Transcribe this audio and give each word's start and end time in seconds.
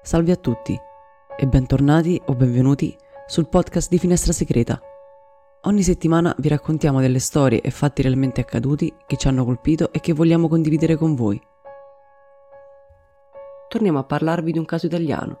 Salve 0.00 0.32
a 0.32 0.36
tutti 0.36 0.80
e 1.36 1.46
bentornati 1.46 2.20
o 2.26 2.34
benvenuti 2.34 2.96
sul 3.26 3.48
podcast 3.48 3.90
di 3.90 3.98
Finestra 3.98 4.32
Segreta. 4.32 4.80
Ogni 5.62 5.82
settimana 5.82 6.34
vi 6.38 6.48
raccontiamo 6.48 7.00
delle 7.00 7.18
storie 7.18 7.60
e 7.60 7.70
fatti 7.70 8.00
realmente 8.00 8.40
accaduti 8.40 8.94
che 9.06 9.16
ci 9.16 9.28
hanno 9.28 9.44
colpito 9.44 9.92
e 9.92 10.00
che 10.00 10.14
vogliamo 10.14 10.48
condividere 10.48 10.96
con 10.96 11.14
voi. 11.14 11.38
Torniamo 13.68 13.98
a 13.98 14.04
parlarvi 14.04 14.52
di 14.52 14.58
un 14.58 14.64
caso 14.64 14.86
italiano. 14.86 15.40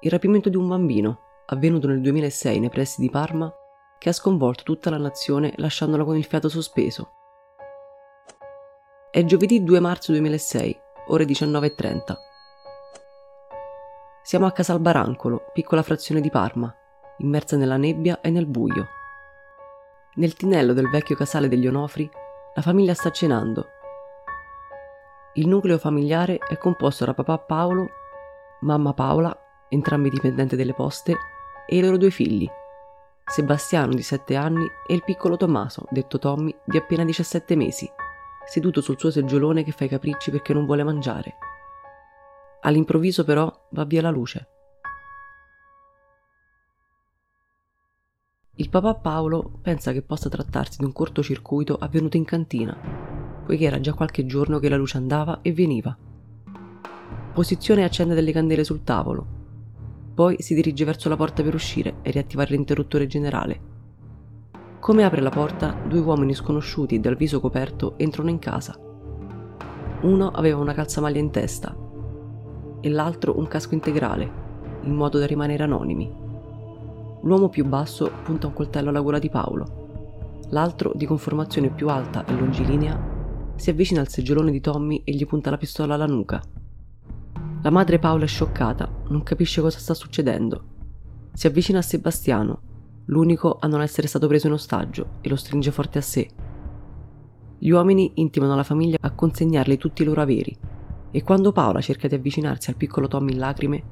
Il 0.00 0.10
rapimento 0.10 0.48
di 0.48 0.56
un 0.56 0.66
bambino, 0.66 1.20
avvenuto 1.46 1.86
nel 1.86 2.00
2006 2.00 2.58
nei 2.58 2.70
pressi 2.70 3.00
di 3.00 3.10
Parma, 3.10 3.52
che 3.98 4.08
ha 4.08 4.12
sconvolto 4.12 4.64
tutta 4.64 4.90
la 4.90 4.98
nazione 4.98 5.52
lasciandola 5.56 6.04
con 6.04 6.16
il 6.16 6.24
fiato 6.24 6.48
sospeso. 6.48 7.12
È 9.10 9.22
giovedì 9.24 9.62
2 9.62 9.78
marzo 9.78 10.10
2006, 10.10 10.80
ore 11.08 11.24
19.30. 11.26 12.32
Siamo 14.26 14.46
a 14.46 14.52
Casalbarancolo, 14.52 15.50
piccola 15.52 15.82
frazione 15.82 16.22
di 16.22 16.30
Parma, 16.30 16.74
immersa 17.18 17.58
nella 17.58 17.76
nebbia 17.76 18.22
e 18.22 18.30
nel 18.30 18.46
buio. 18.46 18.88
Nel 20.14 20.32
tinello 20.32 20.72
del 20.72 20.88
vecchio 20.88 21.14
casale 21.14 21.46
degli 21.46 21.66
Onofri, 21.66 22.10
la 22.54 22.62
famiglia 22.62 22.94
sta 22.94 23.10
cenando. 23.10 23.66
Il 25.34 25.46
nucleo 25.46 25.76
familiare 25.76 26.38
è 26.38 26.56
composto 26.56 27.04
da 27.04 27.12
papà 27.12 27.36
Paolo, 27.36 27.90
mamma 28.60 28.94
Paola, 28.94 29.38
entrambi 29.68 30.08
dipendenti 30.08 30.56
delle 30.56 30.72
poste, 30.72 31.14
e 31.66 31.76
i 31.76 31.82
loro 31.82 31.98
due 31.98 32.10
figli, 32.10 32.48
Sebastiano 33.26 33.92
di 33.92 34.02
7 34.02 34.36
anni 34.36 34.66
e 34.86 34.94
il 34.94 35.04
piccolo 35.04 35.36
Tommaso, 35.36 35.84
detto 35.90 36.18
Tommy, 36.18 36.56
di 36.64 36.78
appena 36.78 37.04
17 37.04 37.56
mesi, 37.56 37.86
seduto 38.46 38.80
sul 38.80 38.98
suo 38.98 39.10
seggiolone 39.10 39.64
che 39.64 39.72
fa 39.72 39.84
i 39.84 39.88
capricci 39.88 40.30
perché 40.30 40.54
non 40.54 40.64
vuole 40.64 40.82
mangiare. 40.82 41.36
All'improvviso 42.66 43.24
però 43.24 43.68
va 43.72 43.84
via 43.84 44.00
la 44.00 44.10
luce. 44.10 44.48
Il 48.56 48.70
papà 48.70 48.94
Paolo 48.94 49.58
pensa 49.60 49.92
che 49.92 50.00
possa 50.00 50.30
trattarsi 50.30 50.78
di 50.78 50.84
un 50.84 50.92
cortocircuito 50.92 51.76
avvenuto 51.76 52.16
in 52.16 52.24
cantina, 52.24 52.74
poiché 53.44 53.66
era 53.66 53.80
già 53.80 53.92
qualche 53.92 54.24
giorno 54.24 54.58
che 54.60 54.70
la 54.70 54.76
luce 54.76 54.96
andava 54.96 55.40
e 55.42 55.52
veniva. 55.52 55.94
Posizione 57.34 57.82
e 57.82 57.84
accende 57.84 58.14
delle 58.14 58.32
candele 58.32 58.64
sul 58.64 58.82
tavolo. 58.82 59.26
Poi 60.14 60.36
si 60.40 60.54
dirige 60.54 60.84
verso 60.86 61.10
la 61.10 61.16
porta 61.16 61.42
per 61.42 61.52
uscire 61.52 61.96
e 62.00 62.12
riattivare 62.12 62.52
l'interruttore 62.52 63.06
generale. 63.06 63.72
Come 64.80 65.04
apre 65.04 65.20
la 65.20 65.30
porta, 65.30 65.72
due 65.86 66.00
uomini 66.00 66.32
sconosciuti 66.32 66.98
dal 66.98 67.16
viso 67.16 67.40
coperto 67.40 67.98
entrano 67.98 68.30
in 68.30 68.38
casa. 68.38 68.78
Uno 70.02 70.28
aveva 70.30 70.60
una 70.60 70.72
calzamaglia 70.72 71.18
in 71.18 71.30
testa 71.30 71.83
e 72.84 72.90
l'altro 72.90 73.38
un 73.38 73.48
casco 73.48 73.72
integrale, 73.72 74.30
in 74.82 74.94
modo 74.94 75.18
da 75.18 75.24
rimanere 75.24 75.62
anonimi. 75.62 76.12
L'uomo 77.22 77.48
più 77.48 77.64
basso 77.64 78.10
punta 78.22 78.46
un 78.46 78.52
coltello 78.52 78.90
alla 78.90 79.00
gola 79.00 79.18
di 79.18 79.30
Paolo. 79.30 80.42
L'altro, 80.50 80.92
di 80.94 81.06
conformazione 81.06 81.70
più 81.70 81.88
alta 81.88 82.26
e 82.26 82.34
longilinea, 82.34 83.52
si 83.54 83.70
avvicina 83.70 84.02
al 84.02 84.08
seggiolone 84.08 84.50
di 84.50 84.60
Tommy 84.60 85.00
e 85.02 85.14
gli 85.14 85.24
punta 85.24 85.48
la 85.48 85.56
pistola 85.56 85.94
alla 85.94 86.04
nuca. 86.04 86.42
La 87.62 87.70
madre 87.70 87.98
Paola 87.98 88.24
è 88.24 88.26
scioccata, 88.28 88.86
non 89.08 89.22
capisce 89.22 89.62
cosa 89.62 89.78
sta 89.78 89.94
succedendo. 89.94 90.64
Si 91.32 91.46
avvicina 91.46 91.78
a 91.78 91.82
Sebastiano, 91.82 92.60
l'unico 93.06 93.56
a 93.58 93.66
non 93.66 93.80
essere 93.80 94.08
stato 94.08 94.26
preso 94.26 94.48
in 94.48 94.52
ostaggio, 94.52 95.06
e 95.22 95.30
lo 95.30 95.36
stringe 95.36 95.70
forte 95.70 95.96
a 95.96 96.02
sé. 96.02 96.28
Gli 97.56 97.70
uomini 97.70 98.10
intimano 98.16 98.54
la 98.54 98.62
famiglia 98.62 98.98
a 99.00 99.12
consegnarle 99.12 99.78
tutti 99.78 100.02
i 100.02 100.04
loro 100.04 100.20
averi, 100.20 100.54
e 101.14 101.22
quando 101.22 101.52
Paola 101.52 101.80
cerca 101.80 102.08
di 102.08 102.16
avvicinarsi 102.16 102.70
al 102.70 102.76
piccolo 102.76 103.06
Tommy 103.06 103.34
in 103.34 103.38
lacrime, 103.38 103.82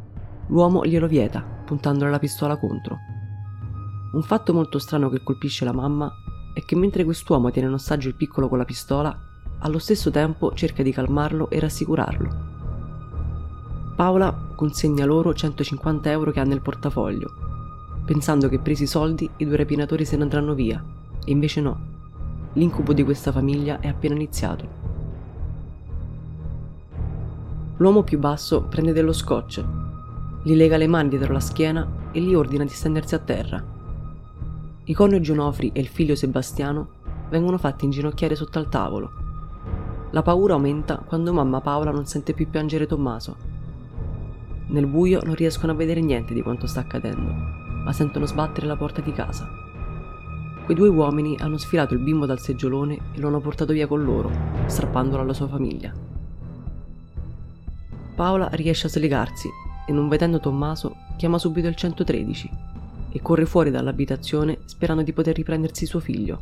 l'uomo 0.48 0.84
glielo 0.84 1.06
vieta, 1.06 1.40
puntandole 1.40 2.10
la 2.10 2.18
pistola 2.18 2.56
contro. 2.56 2.98
Un 4.14 4.22
fatto 4.22 4.52
molto 4.52 4.80
strano 4.80 5.08
che 5.08 5.22
colpisce 5.22 5.64
la 5.64 5.72
mamma 5.72 6.12
è 6.52 6.64
che 6.64 6.74
mentre 6.74 7.04
quest'uomo 7.04 7.52
tiene 7.52 7.68
in 7.68 7.74
ostaggio 7.74 8.08
il 8.08 8.16
piccolo 8.16 8.48
con 8.48 8.58
la 8.58 8.64
pistola, 8.64 9.16
allo 9.60 9.78
stesso 9.78 10.10
tempo 10.10 10.52
cerca 10.54 10.82
di 10.82 10.90
calmarlo 10.90 11.48
e 11.48 11.60
rassicurarlo. 11.60 12.50
Paola 13.94 14.48
consegna 14.56 15.04
loro 15.04 15.32
150 15.32 16.10
euro 16.10 16.32
che 16.32 16.40
ha 16.40 16.44
nel 16.44 16.60
portafoglio, 16.60 17.30
pensando 18.04 18.48
che 18.48 18.58
presi 18.58 18.82
i 18.82 18.88
soldi 18.88 19.30
i 19.36 19.46
due 19.46 19.58
rapinatori 19.58 20.04
se 20.04 20.16
ne 20.16 20.24
andranno 20.24 20.54
via, 20.54 20.84
e 21.24 21.30
invece 21.30 21.60
no. 21.60 21.80
L'incubo 22.54 22.92
di 22.92 23.04
questa 23.04 23.30
famiglia 23.30 23.78
è 23.78 23.86
appena 23.86 24.16
iniziato. 24.16 24.81
L'uomo 27.82 28.04
più 28.04 28.20
basso 28.20 28.62
prende 28.62 28.92
dello 28.92 29.12
scotch, 29.12 29.60
gli 30.44 30.54
lega 30.54 30.76
le 30.76 30.86
mani 30.86 31.08
dietro 31.08 31.32
la 31.32 31.40
schiena 31.40 31.84
e 32.12 32.20
gli 32.20 32.32
ordina 32.32 32.62
di 32.62 32.70
stendersi 32.70 33.16
a 33.16 33.18
terra. 33.18 33.60
I 34.84 34.94
coniugi 34.94 35.32
Onofri 35.32 35.72
e 35.74 35.80
il 35.80 35.88
figlio 35.88 36.14
Sebastiano 36.14 36.90
vengono 37.28 37.58
fatti 37.58 37.84
inginocchiare 37.84 38.36
sotto 38.36 38.60
al 38.60 38.68
tavolo. 38.68 39.10
La 40.12 40.22
paura 40.22 40.54
aumenta 40.54 40.98
quando 41.04 41.32
mamma 41.32 41.60
Paola 41.60 41.90
non 41.90 42.06
sente 42.06 42.34
più 42.34 42.48
piangere 42.48 42.86
Tommaso. 42.86 43.34
Nel 44.68 44.86
buio 44.86 45.18
non 45.24 45.34
riescono 45.34 45.72
a 45.72 45.74
vedere 45.74 46.00
niente 46.00 46.34
di 46.34 46.42
quanto 46.42 46.68
sta 46.68 46.78
accadendo, 46.78 47.32
ma 47.82 47.92
sentono 47.92 48.26
sbattere 48.26 48.68
la 48.68 48.76
porta 48.76 49.00
di 49.00 49.10
casa. 49.10 49.50
Quei 50.64 50.76
due 50.76 50.88
uomini 50.88 51.36
hanno 51.40 51.58
sfilato 51.58 51.94
il 51.94 52.00
bimbo 52.00 52.26
dal 52.26 52.38
seggiolone 52.38 52.96
e 53.10 53.18
lo 53.18 53.26
hanno 53.26 53.40
portato 53.40 53.72
via 53.72 53.88
con 53.88 54.04
loro, 54.04 54.30
strappandolo 54.66 55.22
alla 55.22 55.34
sua 55.34 55.48
famiglia. 55.48 56.11
Paola 58.22 58.48
riesce 58.52 58.86
a 58.86 58.88
slegarsi 58.88 59.50
e 59.84 59.90
non 59.90 60.08
vedendo 60.08 60.38
Tommaso 60.38 60.94
chiama 61.16 61.38
subito 61.38 61.66
il 61.66 61.74
113 61.74 62.50
e 63.10 63.20
corre 63.20 63.46
fuori 63.46 63.72
dall'abitazione 63.72 64.58
sperando 64.64 65.02
di 65.02 65.12
poter 65.12 65.34
riprendersi 65.34 65.86
suo 65.86 65.98
figlio. 65.98 66.40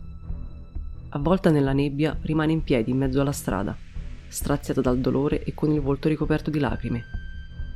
Avvolta 1.08 1.48
nella 1.48 1.72
nebbia 1.72 2.14
rimane 2.20 2.52
in 2.52 2.62
piedi 2.62 2.90
in 2.90 2.98
mezzo 2.98 3.22
alla 3.22 3.32
strada, 3.32 3.74
straziata 4.28 4.82
dal 4.82 4.98
dolore 4.98 5.42
e 5.42 5.54
con 5.54 5.72
il 5.72 5.80
volto 5.80 6.08
ricoperto 6.08 6.50
di 6.50 6.58
lacrime. 6.58 7.04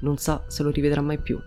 Non 0.03 0.19
sa 0.19 0.45
se 0.49 0.63
lo 0.63 0.69
rivedrà 0.69 1.01
mai 1.01 1.17
più. 1.17 1.41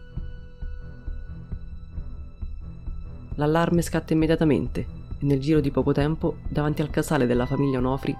L'allarme 3.35 3.83
scatta 3.83 4.13
immediatamente 4.13 4.79
e 5.19 5.25
nel 5.27 5.39
giro 5.39 5.59
di 5.59 5.69
poco 5.69 5.91
tempo, 5.91 6.37
davanti 6.49 6.81
al 6.81 6.89
casale 6.89 7.27
della 7.27 7.45
famiglia 7.45 7.77
Onofri, 7.77 8.17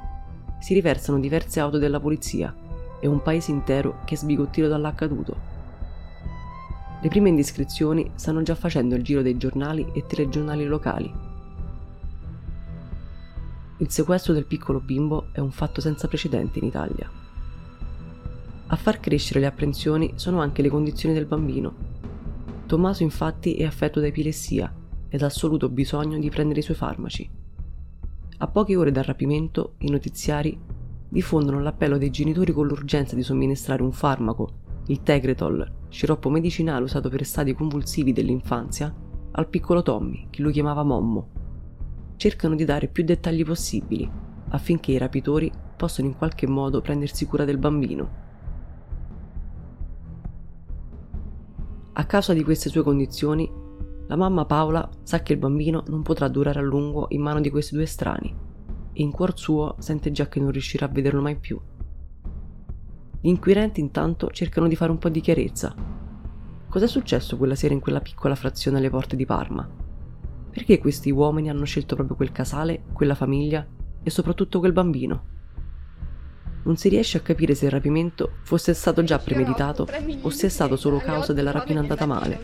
si 0.60 0.76
riversano 0.76 1.20
diverse 1.20 1.60
auto 1.60 1.80
della 1.80 2.00
polizia 2.00 2.56
e 3.00 3.08
un 3.08 3.22
paese 3.22 3.52
intero 3.52 4.00
che 4.06 4.16
è 4.16 4.18
sbigottito 4.18 4.68
dall'accaduto. 4.68 5.56
Le 7.02 7.10
prime 7.10 7.30
indiscrezioni 7.30 8.12
stanno 8.16 8.42
già 8.42 8.56
facendo 8.56 8.96
il 8.96 9.04
giro 9.04 9.22
dei 9.22 9.38
giornali 9.38 9.88
e 9.94 10.06
telegiornali 10.06 10.66
locali. 10.66 11.14
Il 13.78 13.92
sequestro 13.92 14.34
del 14.34 14.46
piccolo 14.46 14.80
bimbo 14.80 15.28
è 15.32 15.40
un 15.40 15.52
fatto 15.52 15.82
senza 15.82 16.08
precedenti 16.08 16.58
in 16.58 16.66
Italia. 16.66 17.10
A 18.70 18.76
far 18.76 19.00
crescere 19.00 19.40
le 19.40 19.46
apprensioni 19.46 20.14
sono 20.16 20.42
anche 20.42 20.64
le 20.64 20.70
condizioni 20.70 21.14
del 21.14 21.28
bambino. 21.28 21.74
Tommaso 22.66 23.04
infatti 23.04 23.56
è 23.56 23.64
affetto 23.64 24.00
da 24.00 24.08
epilessia 24.08 24.74
ed 25.08 25.22
ha 25.22 25.28
assoluto 25.28 25.70
bisogno 25.70 26.18
di 26.18 26.30
prendere 26.30 26.60
i 26.60 26.64
suoi 26.64 26.76
farmaci. 26.76 27.30
A 28.40 28.48
poche 28.48 28.76
ore 28.76 28.92
dal 28.92 29.04
rapimento, 29.04 29.76
i 29.80 29.90
notiziari 29.90 30.60
diffondono 31.10 31.62
l'appello 31.62 31.98
dei 31.98 32.10
genitori 32.10 32.52
con 32.52 32.68
l'urgenza 32.68 33.16
di 33.16 33.24
somministrare 33.24 33.82
un 33.82 33.92
farmaco, 33.92 34.66
il 34.88 35.04
Tegretol, 35.04 35.70
sciroppo 35.90 36.30
medicinale 36.30 36.84
usato 36.84 37.10
per 37.10 37.26
stadi 37.26 37.54
convulsivi 37.54 38.14
dell'infanzia, 38.14 38.94
al 39.32 39.48
piccolo 39.48 39.84
Tommy, 39.84 40.28
che 40.30 40.42
lui 40.42 40.52
chiamava 40.52 40.84
Mommo. 40.84 41.30
Cercano 42.16 42.56
di 42.56 42.66
dare 42.66 42.88
più 42.88 43.04
dettagli 43.04 43.46
possibili, 43.46 44.10
affinché 44.50 44.92
i 44.92 44.98
rapitori 44.98 45.52
possano 45.76 46.08
in 46.08 46.18
qualche 46.18 46.48
modo 46.48 46.82
prendersi 46.82 47.26
cura 47.26 47.46
del 47.46 47.58
bambino. 47.58 48.26
A 51.94 52.06
causa 52.06 52.34
di 52.34 52.44
queste 52.44 52.70
sue 52.70 52.84
condizioni, 52.84 53.50
la 54.08 54.16
mamma 54.16 54.46
Paola 54.46 54.90
sa 55.04 55.22
che 55.22 55.34
il 55.34 55.40
bambino 55.40 55.84
non 55.88 56.02
potrà 56.02 56.28
durare 56.28 56.60
a 56.60 56.64
lungo 56.64 57.08
in 57.10 57.22
mano 57.22 57.42
di 57.42 57.50
questi 57.50 57.76
due 57.76 57.86
strani 57.86 58.47
e 58.98 59.04
in 59.04 59.12
cuor 59.12 59.38
suo 59.38 59.76
sente 59.78 60.12
già 60.12 60.28
che 60.28 60.40
non 60.40 60.50
riuscirà 60.50 60.88
a 60.88 60.90
vederlo 60.90 61.22
mai 61.22 61.36
più. 61.36 61.60
Gli 63.22 63.28
inquirenti 63.30 63.80
intanto 63.80 64.32
cercano 64.32 64.68
di 64.68 64.76
fare 64.76 64.90
un 64.90 64.98
po' 64.98 65.10
di 65.10 65.22
chiarezza. 65.22 65.76
Cos'è 66.68 66.88
successo 66.88 67.38
quella 67.38 67.54
sera 67.54 67.76
in 67.76 67.80
quella 67.80 68.02
piccola 68.02 68.34
frazione 68.34 68.80
alle 68.80 68.90
porte 68.90 69.16
di 69.16 69.28
Parma? 69.28 69.70
Perché 70.50 70.80
questi 70.80 71.12
uomini 71.12 71.48
hanno 71.48 71.66
scelto 71.66 71.94
proprio 71.94 72.16
quel 72.16 72.32
casale, 72.32 72.86
quella 72.92 73.14
famiglia 73.14 73.64
e 74.02 74.10
soprattutto 74.10 74.58
quel 74.58 74.74
bambino? 74.74 75.36
Non 76.64 76.76
si 76.76 76.90
riesce 76.90 77.20
a 77.20 77.22
capire 77.22 77.54
se 77.54 77.66
il 77.66 77.72
rapimento 77.72 78.38
fosse 78.42 78.74
stato 78.74 79.04
già 79.04 79.20
premeditato 79.20 79.88
o 80.22 80.30
se 80.32 80.48
è 80.48 80.50
stato 80.50 80.76
solo 80.76 80.98
causa 80.98 81.34
della 81.34 81.52
rapina 81.52 81.82
andata 81.82 82.08
male. 82.08 82.40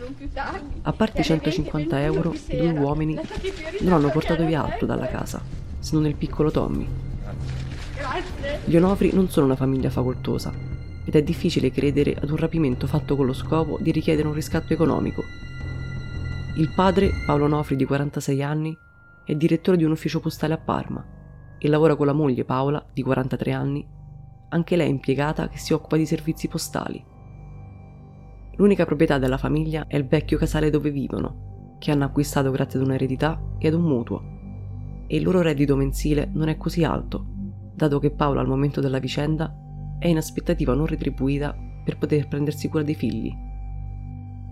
A 0.82 0.92
parte 0.92 1.20
i 1.20 1.24
150 1.24 2.00
euro, 2.00 2.32
i 2.32 2.56
due 2.56 2.70
uomini 2.78 3.18
non 3.80 3.94
hanno 3.94 4.10
portato 4.10 4.46
via 4.46 4.62
altro 4.64 4.86
dalla 4.86 5.08
casa, 5.08 5.63
se 5.84 5.94
non 5.94 6.06
il 6.06 6.16
piccolo 6.16 6.50
Tommy. 6.50 6.88
Gli 8.64 8.74
Onofri 8.74 9.12
non 9.12 9.28
sono 9.28 9.44
una 9.44 9.54
famiglia 9.54 9.90
facoltosa. 9.90 10.50
ed 11.06 11.14
è 11.14 11.22
difficile 11.22 11.70
credere 11.70 12.14
ad 12.14 12.30
un 12.30 12.36
rapimento 12.36 12.86
fatto 12.86 13.14
con 13.14 13.26
lo 13.26 13.34
scopo 13.34 13.76
di 13.78 13.90
richiedere 13.90 14.26
un 14.26 14.32
riscatto 14.32 14.72
economico. 14.72 15.22
Il 16.56 16.72
padre, 16.74 17.10
Paolo 17.26 17.46
Nofri 17.46 17.76
di 17.76 17.84
46 17.84 18.42
anni, 18.42 18.74
è 19.26 19.34
direttore 19.34 19.76
di 19.76 19.84
un 19.84 19.90
ufficio 19.90 20.20
postale 20.20 20.54
a 20.54 20.58
Parma 20.58 21.04
e 21.58 21.68
lavora 21.68 21.96
con 21.96 22.06
la 22.06 22.14
moglie 22.14 22.46
Paola, 22.46 22.82
di 22.90 23.02
43 23.02 23.52
anni, 23.52 23.86
anche 24.48 24.76
lei 24.76 24.88
impiegata 24.88 25.50
che 25.50 25.58
si 25.58 25.74
occupa 25.74 25.98
di 25.98 26.06
servizi 26.06 26.48
postali. 26.48 27.04
L'unica 28.56 28.86
proprietà 28.86 29.18
della 29.18 29.36
famiglia 29.36 29.84
è 29.86 29.96
il 29.96 30.06
vecchio 30.06 30.38
casale 30.38 30.70
dove 30.70 30.90
vivono, 30.90 31.76
che 31.78 31.90
hanno 31.90 32.04
acquistato 32.04 32.50
grazie 32.50 32.78
ad 32.78 32.86
un'eredità 32.86 33.38
e 33.58 33.68
ad 33.68 33.74
un 33.74 33.82
mutuo. 33.82 34.33
E 35.06 35.16
il 35.16 35.22
loro 35.22 35.42
reddito 35.42 35.76
mensile 35.76 36.30
non 36.32 36.48
è 36.48 36.56
così 36.56 36.84
alto, 36.84 37.24
dato 37.74 37.98
che 37.98 38.10
Paola 38.10 38.40
al 38.40 38.46
momento 38.46 38.80
della 38.80 38.98
vicenda 38.98 39.54
è 39.98 40.08
in 40.08 40.16
aspettativa 40.16 40.74
non 40.74 40.86
retribuita 40.86 41.56
per 41.84 41.98
poter 41.98 42.28
prendersi 42.28 42.68
cura 42.68 42.82
dei 42.82 42.94
figli. 42.94 43.32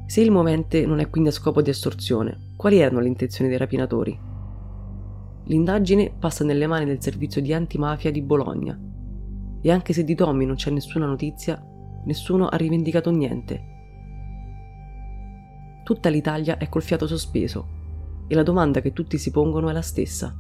Se 0.06 0.20
il 0.20 0.30
movente 0.30 0.84
non 0.84 0.98
è 0.98 1.08
quindi 1.08 1.30
a 1.30 1.32
scopo 1.32 1.62
di 1.62 1.70
estorsione, 1.70 2.52
quali 2.56 2.78
erano 2.78 3.00
le 3.00 3.08
intenzioni 3.08 3.48
dei 3.48 3.58
rapinatori? 3.58 4.18
L'indagine 5.44 6.14
passa 6.18 6.44
nelle 6.44 6.66
mani 6.66 6.84
del 6.84 7.02
servizio 7.02 7.40
di 7.40 7.52
antimafia 7.52 8.10
di 8.10 8.22
Bologna 8.22 8.78
e 9.60 9.70
anche 9.70 9.92
se 9.92 10.04
di 10.04 10.14
Tommy 10.14 10.44
non 10.44 10.56
c'è 10.56 10.70
nessuna 10.70 11.06
notizia, 11.06 11.60
nessuno 12.04 12.48
ha 12.48 12.56
rivendicato 12.56 13.10
niente 13.10 13.70
Tutta 15.82 16.08
l'Italia 16.10 16.58
è 16.58 16.68
col 16.68 16.82
fiato 16.82 17.08
sospeso 17.08 17.80
e 18.28 18.34
la 18.36 18.44
domanda 18.44 18.80
che 18.80 18.92
tutti 18.92 19.18
si 19.18 19.32
pongono 19.32 19.68
è 19.68 19.72
la 19.72 19.82
stessa. 19.82 20.34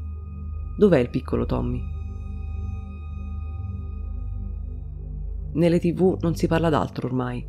Dov'è 0.82 0.98
il 0.98 1.10
piccolo 1.10 1.46
Tommy? 1.46 1.80
Nelle 5.52 5.78
tv 5.78 6.16
non 6.22 6.34
si 6.34 6.48
parla 6.48 6.70
d'altro 6.70 7.06
ormai, 7.06 7.46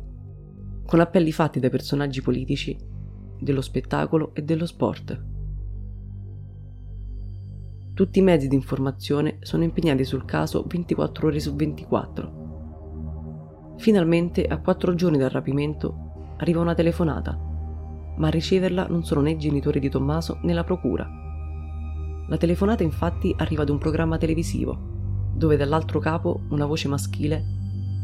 con 0.86 1.00
appelli 1.00 1.32
fatti 1.32 1.58
dai 1.58 1.68
personaggi 1.68 2.22
politici, 2.22 2.78
dello 3.40 3.60
spettacolo 3.60 4.32
e 4.36 4.42
dello 4.42 4.66
sport. 4.66 5.24
Tutti 7.92 8.18
i 8.20 8.22
mezzi 8.22 8.46
di 8.46 8.54
informazione 8.54 9.38
sono 9.40 9.64
impegnati 9.64 10.04
sul 10.04 10.24
caso 10.24 10.64
24 10.68 11.26
ore 11.26 11.40
su 11.40 11.56
24. 11.56 13.74
Finalmente, 13.78 14.44
a 14.44 14.60
quattro 14.60 14.94
giorni 14.94 15.18
dal 15.18 15.30
rapimento, 15.30 16.36
arriva 16.36 16.60
una 16.60 16.74
telefonata 16.74 17.50
ma 18.16 18.28
a 18.28 18.30
riceverla 18.30 18.86
non 18.86 19.02
sono 19.02 19.22
né 19.22 19.32
i 19.32 19.36
genitori 19.36 19.80
di 19.80 19.88
Tommaso 19.88 20.38
né 20.42 20.52
la 20.52 20.62
procura. 20.62 21.23
La 22.28 22.36
telefonata 22.36 22.82
infatti 22.82 23.34
arriva 23.36 23.62
ad 23.62 23.68
un 23.68 23.78
programma 23.78 24.18
televisivo, 24.18 25.32
dove 25.34 25.56
dall'altro 25.56 25.98
capo 26.00 26.40
una 26.50 26.66
voce 26.66 26.88
maschile 26.88 27.44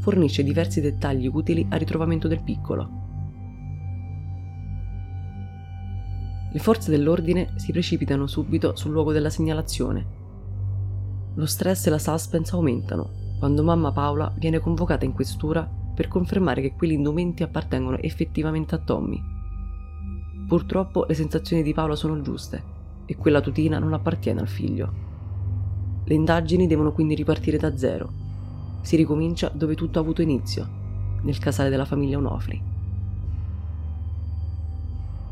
fornisce 0.01 0.43
diversi 0.43 0.81
dettagli 0.81 1.31
utili 1.33 1.67
al 1.71 1.79
ritrovamento 1.79 2.29
del 2.29 2.43
piccolo. 2.43 2.99
Le 6.53 6.59
forze 6.59 6.91
dell'ordine 6.91 7.53
si 7.57 7.71
precipitano 7.73 8.27
subito 8.27 8.75
sul 8.75 8.91
luogo 8.91 9.13
della 9.13 9.31
segnalazione. 9.31 10.19
Lo 11.35 11.47
stress 11.47 11.87
e 11.87 11.91
la 11.91 11.99
suspense 11.99 12.55
aumentano 12.55 13.37
quando 13.39 13.63
mamma 13.63 13.93
Paola 13.93 14.35
viene 14.37 14.59
convocata 14.59 15.05
in 15.05 15.13
questura 15.13 15.69
per 15.95 16.09
confermare 16.09 16.61
che 16.61 16.75
quegli 16.75 16.93
indumenti 16.93 17.43
appartengono 17.43 17.99
effettivamente 17.99 18.75
a 18.75 18.79
Tommy 18.79 19.39
Purtroppo 20.51 21.05
le 21.07 21.15
sensazioni 21.15 21.63
di 21.63 21.73
Paola 21.73 21.95
sono 21.95 22.21
giuste 22.23 22.79
e 23.11 23.17
quella 23.17 23.41
tutina 23.41 23.81
non 23.81 23.93
appartiene 23.93 24.39
al 24.39 24.47
figlio. 24.47 24.93
Le 26.05 26.15
indagini 26.15 26.69
devono 26.69 26.93
quindi 26.93 27.17
ripartire 27.17 27.59
da 27.59 27.77
zero. 27.77 28.09
Si 28.83 28.95
ricomincia 28.95 29.51
dove 29.53 29.75
tutto 29.75 29.99
ha 29.99 30.03
avuto 30.03 30.23
inizio, 30.23 30.69
nel 31.23 31.37
casale 31.41 31.71
della 31.71 31.85
famiglia 31.85 32.19
Onofri. 32.19 32.63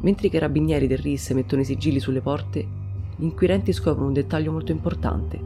Mentre 0.01 0.27
i 0.27 0.31
carabinieri 0.31 0.89
del 0.89 0.99
RIS 0.99 1.31
mettono 1.31 1.63
i 1.63 1.65
sigilli 1.65 2.01
sulle 2.01 2.21
porte, 2.21 2.67
gli 3.15 3.23
inquirenti 3.23 3.73
scoprono 3.73 4.09
un 4.09 4.13
dettaglio 4.13 4.51
molto 4.51 4.73
importante. 4.73 5.41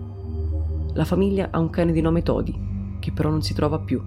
La 0.94 1.04
famiglia 1.04 1.48
ha 1.50 1.58
un 1.58 1.68
cane 1.68 1.92
di 1.92 2.00
nome 2.00 2.22
Todi, 2.22 2.58
che 2.98 3.12
però 3.12 3.28
non 3.28 3.42
si 3.42 3.52
trova 3.52 3.78
più. 3.78 4.02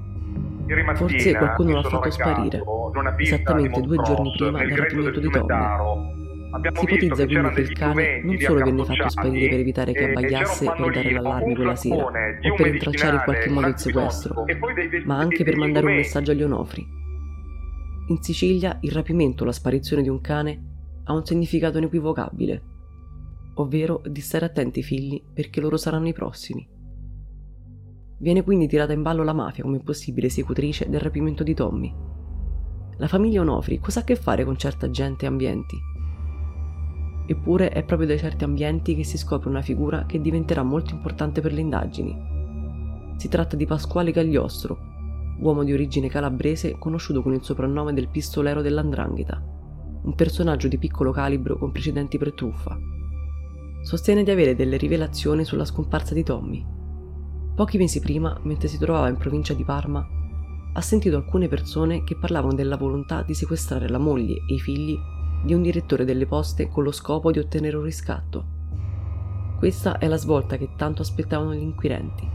Forse 0.95 1.35
qualcuno 1.35 1.73
l'ha 1.73 1.83
fatto 1.83 2.09
sparire, 2.09 2.63
esattamente 3.17 3.81
due 3.81 3.97
giorni 3.97 4.33
prima 4.35 4.57
del 4.57 4.77
rapimento 4.77 5.19
di 5.19 5.29
Tommy. 6.55 6.75
Si 6.75 6.83
ipotizza 6.83 7.25
quindi 7.25 7.49
che 7.49 7.61
il 7.61 7.71
cane 7.73 8.21
non 8.23 8.37
solo 8.37 8.63
venne 8.63 8.85
fatto 8.85 9.09
sparire 9.09 9.49
per 9.49 9.59
evitare 9.59 9.91
che 9.91 10.09
abbaiasse 10.09 10.65
per 10.65 10.91
dare 10.91 11.11
l'allarme 11.11 11.55
quella 11.55 11.75
sera, 11.75 12.05
o 12.05 12.55
per 12.55 12.67
intracciare 12.67 13.15
in 13.17 13.21
qualche 13.23 13.49
modo 13.49 13.67
il 13.67 13.77
sequestro, 13.77 14.45
ma 15.05 15.17
anche 15.17 15.43
per 15.43 15.57
mandare 15.57 15.85
un 15.85 15.95
messaggio 15.95 16.31
agli 16.31 16.43
onofri. 16.43 16.85
In 18.07 18.21
Sicilia 18.21 18.77
il 18.81 18.91
rapimento 18.91 19.43
o 19.43 19.45
la 19.45 19.51
sparizione 19.51 20.03
di 20.03 20.09
un 20.09 20.21
cane 20.21 20.73
ha 21.05 21.13
un 21.13 21.25
significato 21.25 21.77
inequivocabile, 21.77 22.61
ovvero 23.55 24.01
di 24.05 24.21
stare 24.21 24.45
attenti 24.45 24.79
ai 24.79 24.85
figli 24.85 25.21
perché 25.33 25.59
loro 25.59 25.77
saranno 25.77 26.07
i 26.07 26.13
prossimi. 26.13 26.67
Viene 28.17 28.43
quindi 28.43 28.67
tirata 28.67 28.93
in 28.93 29.01
ballo 29.01 29.23
la 29.23 29.33
mafia 29.33 29.63
come 29.63 29.79
possibile 29.79 30.27
esecutrice 30.27 30.89
del 30.89 31.01
rapimento 31.01 31.43
di 31.43 31.53
Tommy. 31.53 31.93
La 32.97 33.07
famiglia 33.07 33.41
Onofri 33.41 33.79
cosa 33.79 33.99
ha 33.99 34.01
a 34.03 34.05
che 34.05 34.15
fare 34.15 34.45
con 34.45 34.55
certa 34.55 34.89
gente 34.89 35.25
e 35.25 35.27
ambienti? 35.27 35.93
Eppure 37.25 37.69
è 37.69 37.83
proprio 37.83 38.07
da 38.07 38.17
certi 38.17 38.43
ambienti 38.43 38.95
che 38.95 39.03
si 39.03 39.17
scopre 39.17 39.49
una 39.49 39.61
figura 39.61 40.05
che 40.05 40.21
diventerà 40.21 40.63
molto 40.63 40.93
importante 40.93 41.41
per 41.41 41.53
le 41.53 41.61
indagini. 41.61 42.33
Si 43.17 43.27
tratta 43.29 43.55
di 43.55 43.65
Pasquale 43.65 44.11
Gagliostro, 44.11 44.77
uomo 45.39 45.63
di 45.63 45.73
origine 45.73 46.07
calabrese 46.07 46.77
conosciuto 46.77 47.21
con 47.21 47.33
il 47.33 47.43
soprannome 47.43 47.93
del 47.93 48.09
pistolero 48.09 48.61
dell'Andrangheta, 48.61 49.41
un 50.03 50.13
personaggio 50.15 50.67
di 50.67 50.77
piccolo 50.77 51.11
calibro 51.11 51.57
con 51.57 51.71
precedenti 51.71 52.17
per 52.17 52.33
truffa. 52.33 52.77
Sostiene 53.81 54.23
di 54.23 54.31
avere 54.31 54.55
delle 54.55 54.77
rivelazioni 54.77 55.43
sulla 55.43 55.65
scomparsa 55.65 56.13
di 56.13 56.23
Tommy 56.23 56.75
Pochi 57.55 57.77
mesi 57.77 58.01
prima, 58.01 58.37
mentre 58.43 58.67
si 58.67 58.77
trovava 58.77 59.07
in 59.07 59.15
provincia 59.15 59.53
di 59.53 59.63
Parma, 59.63 60.05
ha 60.73 60.81
sentito 60.81 61.15
alcune 61.15 61.47
persone 61.47 62.03
che 62.03 62.17
parlavano 62.17 62.53
della 62.53 62.75
volontà 62.75 63.21
di 63.21 63.33
sequestrare 63.33 63.87
la 63.87 63.97
moglie 63.97 64.43
e 64.45 64.55
i 64.55 64.59
figli 64.59 64.93
di 65.45 65.53
un 65.53 65.61
direttore 65.61 66.03
delle 66.03 66.25
poste 66.25 66.67
con 66.67 66.83
lo 66.83 66.91
scopo 66.91 67.31
di 67.31 67.39
ottenere 67.39 67.77
un 67.77 67.83
riscatto. 67.83 68.45
Questa 69.57 69.99
è 69.99 70.07
la 70.07 70.17
svolta 70.17 70.57
che 70.57 70.71
tanto 70.75 71.03
aspettavano 71.03 71.53
gli 71.53 71.61
inquirenti. 71.61 72.27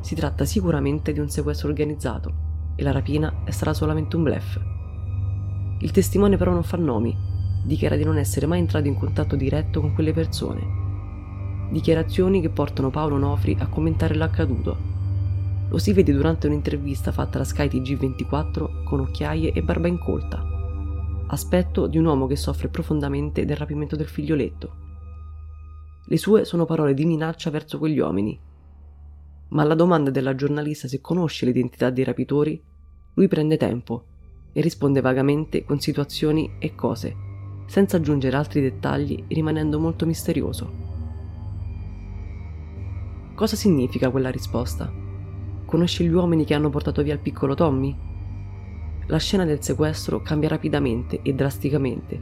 Si 0.00 0.14
tratta 0.14 0.44
sicuramente 0.44 1.12
di 1.12 1.20
un 1.20 1.28
sequestro 1.28 1.68
organizzato 1.68 2.32
e 2.74 2.82
la 2.82 2.90
rapina 2.90 3.32
stata 3.50 3.74
solamente 3.74 4.16
un 4.16 4.22
blef. 4.22 4.60
Il 5.78 5.90
testimone 5.90 6.36
però 6.36 6.52
non 6.52 6.64
fa 6.64 6.76
nomi, 6.76 7.16
dichiara 7.62 7.96
di 7.96 8.04
non 8.04 8.18
essere 8.18 8.46
mai 8.46 8.58
entrato 8.58 8.88
in 8.88 8.98
contatto 8.98 9.36
diretto 9.36 9.80
con 9.80 9.92
quelle 9.92 10.12
persone 10.12 10.82
dichiarazioni 11.74 12.40
che 12.40 12.50
portano 12.50 12.90
Paolo 12.90 13.18
Nofri 13.18 13.56
a 13.58 13.66
commentare 13.66 14.14
l'accaduto. 14.14 14.92
Lo 15.68 15.78
si 15.78 15.92
vede 15.92 16.12
durante 16.12 16.46
un'intervista 16.46 17.10
fatta 17.10 17.38
da 17.38 17.44
Sky 17.44 17.66
TG24 17.66 18.84
con 18.84 19.00
occhiaie 19.00 19.52
e 19.52 19.62
barba 19.62 19.88
incolta. 19.88 20.53
Aspetto 21.26 21.86
di 21.86 21.96
un 21.96 22.04
uomo 22.04 22.26
che 22.26 22.36
soffre 22.36 22.68
profondamente 22.68 23.44
del 23.44 23.56
rapimento 23.56 23.96
del 23.96 24.08
figlioletto. 24.08 24.82
Le 26.06 26.18
sue 26.18 26.44
sono 26.44 26.66
parole 26.66 26.92
di 26.92 27.06
minaccia 27.06 27.48
verso 27.50 27.78
quegli 27.78 27.98
uomini. 27.98 28.38
Ma 29.48 29.62
alla 29.62 29.74
domanda 29.74 30.10
della 30.10 30.34
giornalista 30.34 30.86
se 30.86 31.00
conosce 31.00 31.46
l'identità 31.46 31.88
dei 31.88 32.04
rapitori, 32.04 32.62
lui 33.14 33.28
prende 33.28 33.56
tempo 33.56 34.04
e 34.52 34.60
risponde 34.60 35.00
vagamente 35.00 35.64
con 35.64 35.80
situazioni 35.80 36.56
e 36.58 36.74
cose, 36.74 37.16
senza 37.66 37.96
aggiungere 37.96 38.36
altri 38.36 38.60
dettagli 38.60 39.24
rimanendo 39.28 39.80
molto 39.80 40.04
misterioso. 40.04 40.70
Cosa 43.34 43.56
significa 43.56 44.10
quella 44.10 44.30
risposta? 44.30 44.92
Conosci 45.64 46.04
gli 46.04 46.12
uomini 46.12 46.44
che 46.44 46.54
hanno 46.54 46.70
portato 46.70 47.02
via 47.02 47.14
il 47.14 47.20
piccolo 47.20 47.54
Tommy? 47.54 48.12
La 49.06 49.18
scena 49.18 49.44
del 49.44 49.62
sequestro 49.62 50.22
cambia 50.22 50.48
rapidamente 50.48 51.20
e 51.22 51.34
drasticamente. 51.34 52.20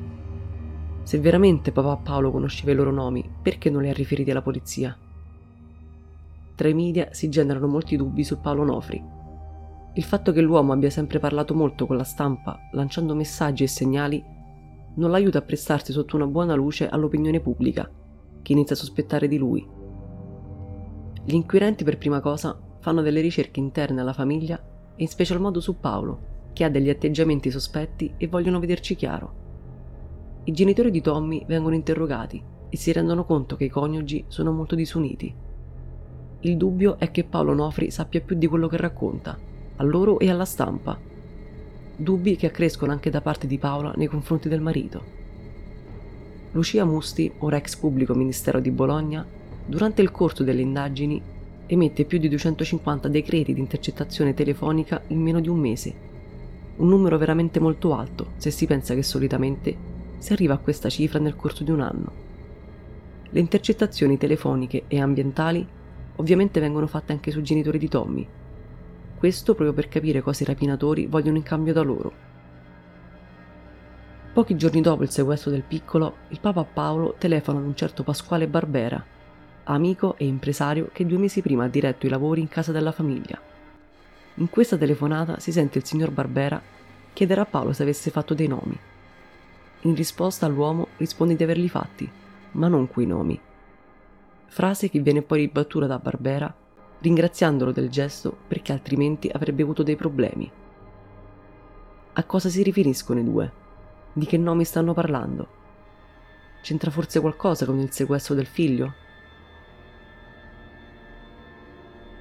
Se 1.03 1.19
veramente 1.19 1.73
papà 1.73 1.97
Paolo 1.97 2.31
conosceva 2.31 2.73
i 2.73 2.75
loro 2.75 2.91
nomi, 2.91 3.29
perché 3.43 3.71
non 3.71 3.83
li 3.83 3.89
ha 3.89 3.93
riferiti 3.93 4.31
alla 4.31 4.43
polizia? 4.43 4.97
Tra 6.55 6.69
i 6.69 6.75
media 6.75 7.09
si 7.13 7.29
generano 7.29 7.67
molti 7.67 7.97
dubbi 7.97 8.25
su 8.25 8.41
Paolo 8.41 8.65
Nofri. 8.65 9.03
Il 9.95 10.03
fatto 10.05 10.33
che 10.33 10.41
l'uomo 10.41 10.73
abbia 10.73 10.91
sempre 10.91 11.19
parlato 11.19 11.55
molto 11.55 11.87
con 11.87 11.97
la 11.97 12.05
stampa, 12.05 12.59
lanciando 12.73 13.15
messaggi 13.15 13.63
e 13.63 13.69
segnali, 13.69 14.23
non 14.95 15.11
l'aiuta 15.11 15.39
a 15.39 15.43
prestarsi 15.43 15.93
sotto 15.93 16.17
una 16.17 16.27
buona 16.27 16.55
luce 16.55 16.89
all'opinione 16.89 17.41
pubblica, 17.41 17.91
che 18.43 18.53
inizia 18.53 18.75
a 18.75 18.79
sospettare 18.79 19.29
di 19.29 19.39
lui 19.39 19.81
gli 21.25 21.35
inquirenti 21.35 21.85
per 21.85 21.99
prima 21.99 22.21
cosa 22.21 22.59
fanno 22.81 23.01
delle 23.01 23.21
ricerche 23.21 23.61
interne 23.61 24.01
alla 24.01 24.13
famiglia 24.13 24.61
e 24.97 25.03
in 25.03 25.09
special 25.09 25.41
modo 25.41 25.61
su 25.61 25.79
Paolo, 25.79 26.31
che 26.53 26.65
ha 26.65 26.69
degli 26.69 26.91
atteggiamenti 26.91 27.51
sospetti 27.51 28.15
e 28.17 28.29
vogliono 28.29 28.61
vederci 28.61 28.95
chiaro. 28.95 29.41
I 30.45 30.53
genitori 30.53 30.91
di 30.91 31.01
Tommy 31.01 31.45
vengono 31.47 31.75
interrogati 31.75 32.43
e 32.69 32.77
si 32.77 32.91
rendono 32.93 33.25
conto 33.25 33.57
che 33.57 33.65
i 33.65 33.69
coniugi 33.69 34.25
sono 34.29 34.51
molto 34.51 34.75
disuniti. 34.75 35.35
Il 36.41 36.57
dubbio 36.57 36.99
è 36.99 37.11
che 37.11 37.25
Paolo 37.25 37.55
Nofri 37.55 37.91
sappia 37.91 38.21
più 38.21 38.37
di 38.37 38.49
quello 38.49 38.67
che 38.67 38.77
racconta, 38.77 39.39
a 39.77 39.83
loro 39.85 40.19
e 40.19 40.31
alla 40.31 40.45
stampa. 40.45 40.99
Dubbi 41.95 42.35
che 42.35 42.47
accrescono 42.47 42.91
anche 42.91 43.11
da 43.11 43.21
parte 43.21 43.47
di 43.47 43.59
Paola 43.59 43.93
nei 43.97 44.09
confronti 44.09 44.49
del 44.49 44.61
marito. 44.61 45.21
Lucia 46.53 46.85
Musti, 46.85 47.33
ora 47.39 47.57
ex 47.57 47.77
pubblico 47.77 48.15
ministero 48.15 48.59
di 48.59 48.71
Bologna, 48.71 49.25
durante 49.65 50.03
il 50.03 50.11
corso 50.11 50.43
delle 50.43 50.63
indagini 50.63 51.23
emette 51.67 52.05
più 52.05 52.19
di 52.19 52.29
250 52.29 53.09
decreti 53.09 53.55
di 53.55 53.61
intercettazione 53.61 54.35
telefonica 54.35 55.01
in 55.09 55.21
meno 55.21 55.41
di 55.41 55.49
un 55.49 55.59
mese. 55.59 56.11
Un 56.75 56.89
numero 56.89 57.19
veramente 57.19 57.61
molto 57.61 57.95
alto 57.95 58.33
se 58.37 58.51
si 58.51 58.67
pensa 58.67 58.95
che 58.95 59.03
solitamente 59.03 59.77
si 60.19 60.33
arriva 60.33 60.55
a 60.55 60.59
questa 60.59 60.89
cifra 60.89 61.19
nel 61.19 61.37
corso 61.37 61.65
di 61.65 61.71
un 61.71 61.81
anno. 61.81 62.13
Le 63.29 63.41
intercettazioni 63.41 64.19
telefoniche 64.19 64.85
e 64.89 65.01
ambientali 65.01 65.67
ovviamente 66.17 66.61
vengono 66.61 66.87
fatte 66.87 67.13
anche 67.13 67.31
sui 67.31 67.43
genitori 67.43 67.79
di 67.79 67.89
Tommy. 67.89 68.27
Questo 69.17 69.55
proprio 69.55 69.75
per 69.75 69.89
capire 69.89 70.21
cosa 70.21 70.43
i 70.43 70.47
rapinatori 70.47 71.07
vogliono 71.07 71.37
in 71.37 71.43
cambio 71.43 71.73
da 71.73 71.83
loro. 71.83 72.13
Pochi 74.33 74.57
giorni 74.57 74.81
dopo 74.81 75.03
il 75.03 75.11
sequestro 75.11 75.51
del 75.51 75.63
piccolo, 75.63 76.17
il 76.29 76.41
Papa 76.41 76.65
Paolo 76.65 77.17
telefona 77.19 77.59
ad 77.59 77.67
un 77.67 77.77
certo 77.77 78.03
Pasquale 78.03 78.49
Barbera, 78.49 79.05
amico 79.65 80.17
e 80.17 80.25
impresario 80.25 80.89
che 80.93 81.05
due 81.05 81.19
mesi 81.19 81.43
prima 81.43 81.65
ha 81.65 81.69
diretto 81.69 82.07
i 82.07 82.09
lavori 82.09 82.41
in 82.41 82.49
casa 82.49 82.73
della 82.73 82.93
famiglia. 82.93 83.52
In 84.37 84.49
questa 84.49 84.79
telefonata 84.79 85.39
si 85.39 85.53
sente 85.53 85.79
il 85.79 85.85
signor 85.85 86.11
Barbera 86.11 86.61
chiedere 87.13 87.41
a 87.43 87.45
Paolo 87.45 87.73
se 87.73 87.83
avesse 87.83 88.11
fatto 88.11 88.33
dei 88.33 88.47
nomi. 88.47 88.79
In 89.83 89.95
risposta 89.95 90.47
l'uomo 90.47 90.89
risponde 90.97 91.37
di 91.37 91.43
averli 91.43 91.69
fatti, 91.69 92.11
ma 92.53 92.69
non 92.69 92.89
quei 92.89 93.07
nomi. 93.07 93.39
Frase 94.47 94.89
che 94.89 95.01
viene 95.01 95.23
poi 95.23 95.41
ribattuta 95.41 95.87
da 95.87 95.99
Barbera 95.99 96.55
ringraziandolo 97.03 97.73
del 97.73 97.91
gesto 97.91 98.35
perché 98.47 98.73
altrimenti 98.73 99.29
avrebbe 99.29 99.63
avuto 99.63 99.83
dei 99.83 99.97
problemi. 99.97 100.51
A 102.15 102.25
cosa 102.25 102.49
si 102.49 102.63
riferiscono 102.63 103.21
i 103.21 103.25
due? 103.25 103.53
Di 104.13 104.25
che 104.25 104.39
nomi 104.39 104.65
stanno 104.65 104.95
parlando? 104.95 105.61
C'entra 106.63 106.91
forse 106.91 107.21
qualcosa 107.21 107.67
con 107.67 107.79
il 107.81 107.91
sequestro 107.91 108.35
del 108.35 108.47
figlio? 108.47 108.95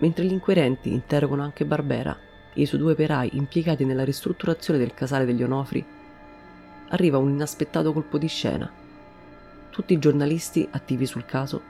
Mentre 0.01 0.25
gli 0.25 0.31
inquirenti 0.31 0.91
interrogano 0.91 1.43
anche 1.43 1.65
Barbera 1.65 2.17
e 2.53 2.61
i 2.61 2.65
suoi 2.65 2.79
due 2.79 2.91
operai 2.91 3.31
impiegati 3.33 3.85
nella 3.85 4.03
ristrutturazione 4.03 4.77
del 4.77 4.93
casale 4.93 5.25
degli 5.25 5.43
Onofri, 5.43 5.83
arriva 6.89 7.17
un 7.17 7.29
inaspettato 7.29 7.93
colpo 7.93 8.17
di 8.17 8.27
scena. 8.27 8.69
Tutti 9.69 9.93
i 9.93 9.99
giornalisti 9.99 10.67
attivi 10.69 11.05
sul 11.05 11.25
caso 11.25 11.61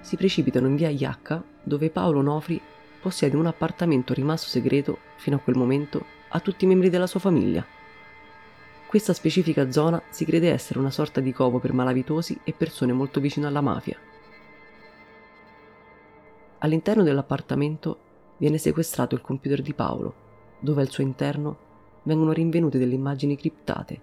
si 0.00 0.16
precipitano 0.16 0.68
in 0.68 0.76
via 0.76 0.90
Iacca, 0.90 1.42
dove 1.62 1.90
Paolo 1.90 2.20
Onofri 2.20 2.60
possiede 3.00 3.36
un 3.36 3.46
appartamento 3.46 4.14
rimasto 4.14 4.48
segreto 4.48 4.98
fino 5.16 5.36
a 5.36 5.40
quel 5.40 5.56
momento 5.56 6.04
a 6.28 6.40
tutti 6.40 6.64
i 6.64 6.68
membri 6.68 6.90
della 6.90 7.06
sua 7.06 7.20
famiglia. 7.20 7.64
Questa 8.86 9.12
specifica 9.12 9.70
zona 9.70 10.00
si 10.08 10.24
crede 10.24 10.50
essere 10.50 10.78
una 10.78 10.90
sorta 10.90 11.20
di 11.20 11.32
covo 11.32 11.58
per 11.58 11.72
malavitosi 11.72 12.40
e 12.44 12.52
persone 12.52 12.92
molto 12.92 13.20
vicine 13.20 13.46
alla 13.46 13.60
mafia. 13.60 13.98
All'interno 16.58 17.04
dell'appartamento 17.04 17.98
viene 18.38 18.58
sequestrato 18.58 19.14
il 19.14 19.20
computer 19.20 19.62
di 19.62 19.74
Paolo, 19.74 20.14
dove 20.58 20.82
al 20.82 20.90
suo 20.90 21.04
interno 21.04 21.66
vengono 22.02 22.32
rinvenute 22.32 22.78
delle 22.78 22.94
immagini 22.94 23.36
criptate. 23.36 24.00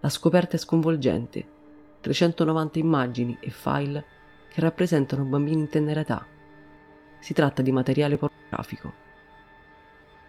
La 0.00 0.08
scoperta 0.08 0.54
è 0.56 0.58
sconvolgente. 0.58 1.52
390 2.00 2.78
immagini 2.78 3.36
e 3.40 3.50
file 3.50 4.04
che 4.52 4.60
rappresentano 4.60 5.24
bambini 5.24 5.62
in 5.62 5.68
tenera 5.68 6.00
età. 6.00 6.24
Si 7.18 7.32
tratta 7.32 7.62
di 7.62 7.72
materiale 7.72 8.18
pornografico. 8.18 8.92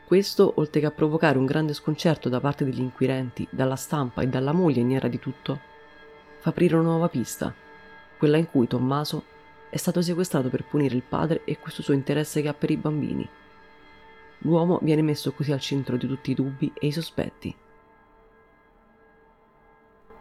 Questo, 0.08 0.54
oltre 0.56 0.80
che 0.80 0.86
a 0.86 0.92
provocare 0.92 1.38
un 1.38 1.46
grande 1.46 1.74
sconcerto 1.74 2.30
da 2.30 2.40
parte 2.40 2.64
degli 2.64 2.80
inquirenti, 2.80 3.48
dalla 3.52 3.76
stampa 3.76 4.22
e 4.22 4.28
dalla 4.28 4.52
moglie 4.52 4.82
ignara 4.82 5.08
di 5.08 5.20
tutto, 5.20 5.60
fa 6.40 6.50
aprire 6.50 6.76
una 6.76 6.90
nuova 6.90 7.10
pista, 7.10 7.54
quella 8.18 8.38
in 8.38 8.50
cui 8.50 8.68
Tommaso 8.68 9.34
è 9.76 9.78
stato 9.78 10.02
sequestrato 10.02 10.48
per 10.48 10.64
punire 10.64 10.96
il 10.96 11.04
padre 11.04 11.44
e 11.44 11.60
questo 11.60 11.82
suo 11.82 11.94
interesse 11.94 12.42
che 12.42 12.48
ha 12.48 12.54
per 12.54 12.72
i 12.72 12.78
bambini. 12.78 13.28
L'uomo 14.38 14.80
viene 14.82 15.02
messo 15.02 15.34
così 15.34 15.52
al 15.52 15.60
centro 15.60 15.98
di 15.98 16.08
tutti 16.08 16.32
i 16.32 16.34
dubbi 16.34 16.72
e 16.80 16.88
i 16.88 16.94
sospetti. 16.94 17.54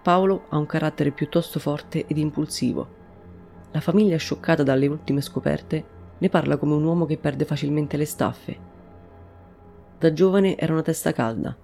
Paolo 0.02 0.46
ha 0.48 0.58
un 0.58 0.66
carattere 0.66 1.12
piuttosto 1.12 1.60
forte 1.60 2.04
ed 2.04 2.18
impulsivo. 2.18 2.88
La 3.70 3.78
famiglia, 3.78 4.16
scioccata 4.16 4.64
dalle 4.64 4.88
ultime 4.88 5.20
scoperte, 5.20 5.84
ne 6.18 6.28
parla 6.28 6.56
come 6.56 6.74
un 6.74 6.82
uomo 6.82 7.06
che 7.06 7.16
perde 7.16 7.44
facilmente 7.44 7.96
le 7.96 8.06
staffe. 8.06 8.58
Da 10.00 10.12
giovane 10.12 10.56
era 10.56 10.72
una 10.72 10.82
testa 10.82 11.12
calda, 11.12 11.56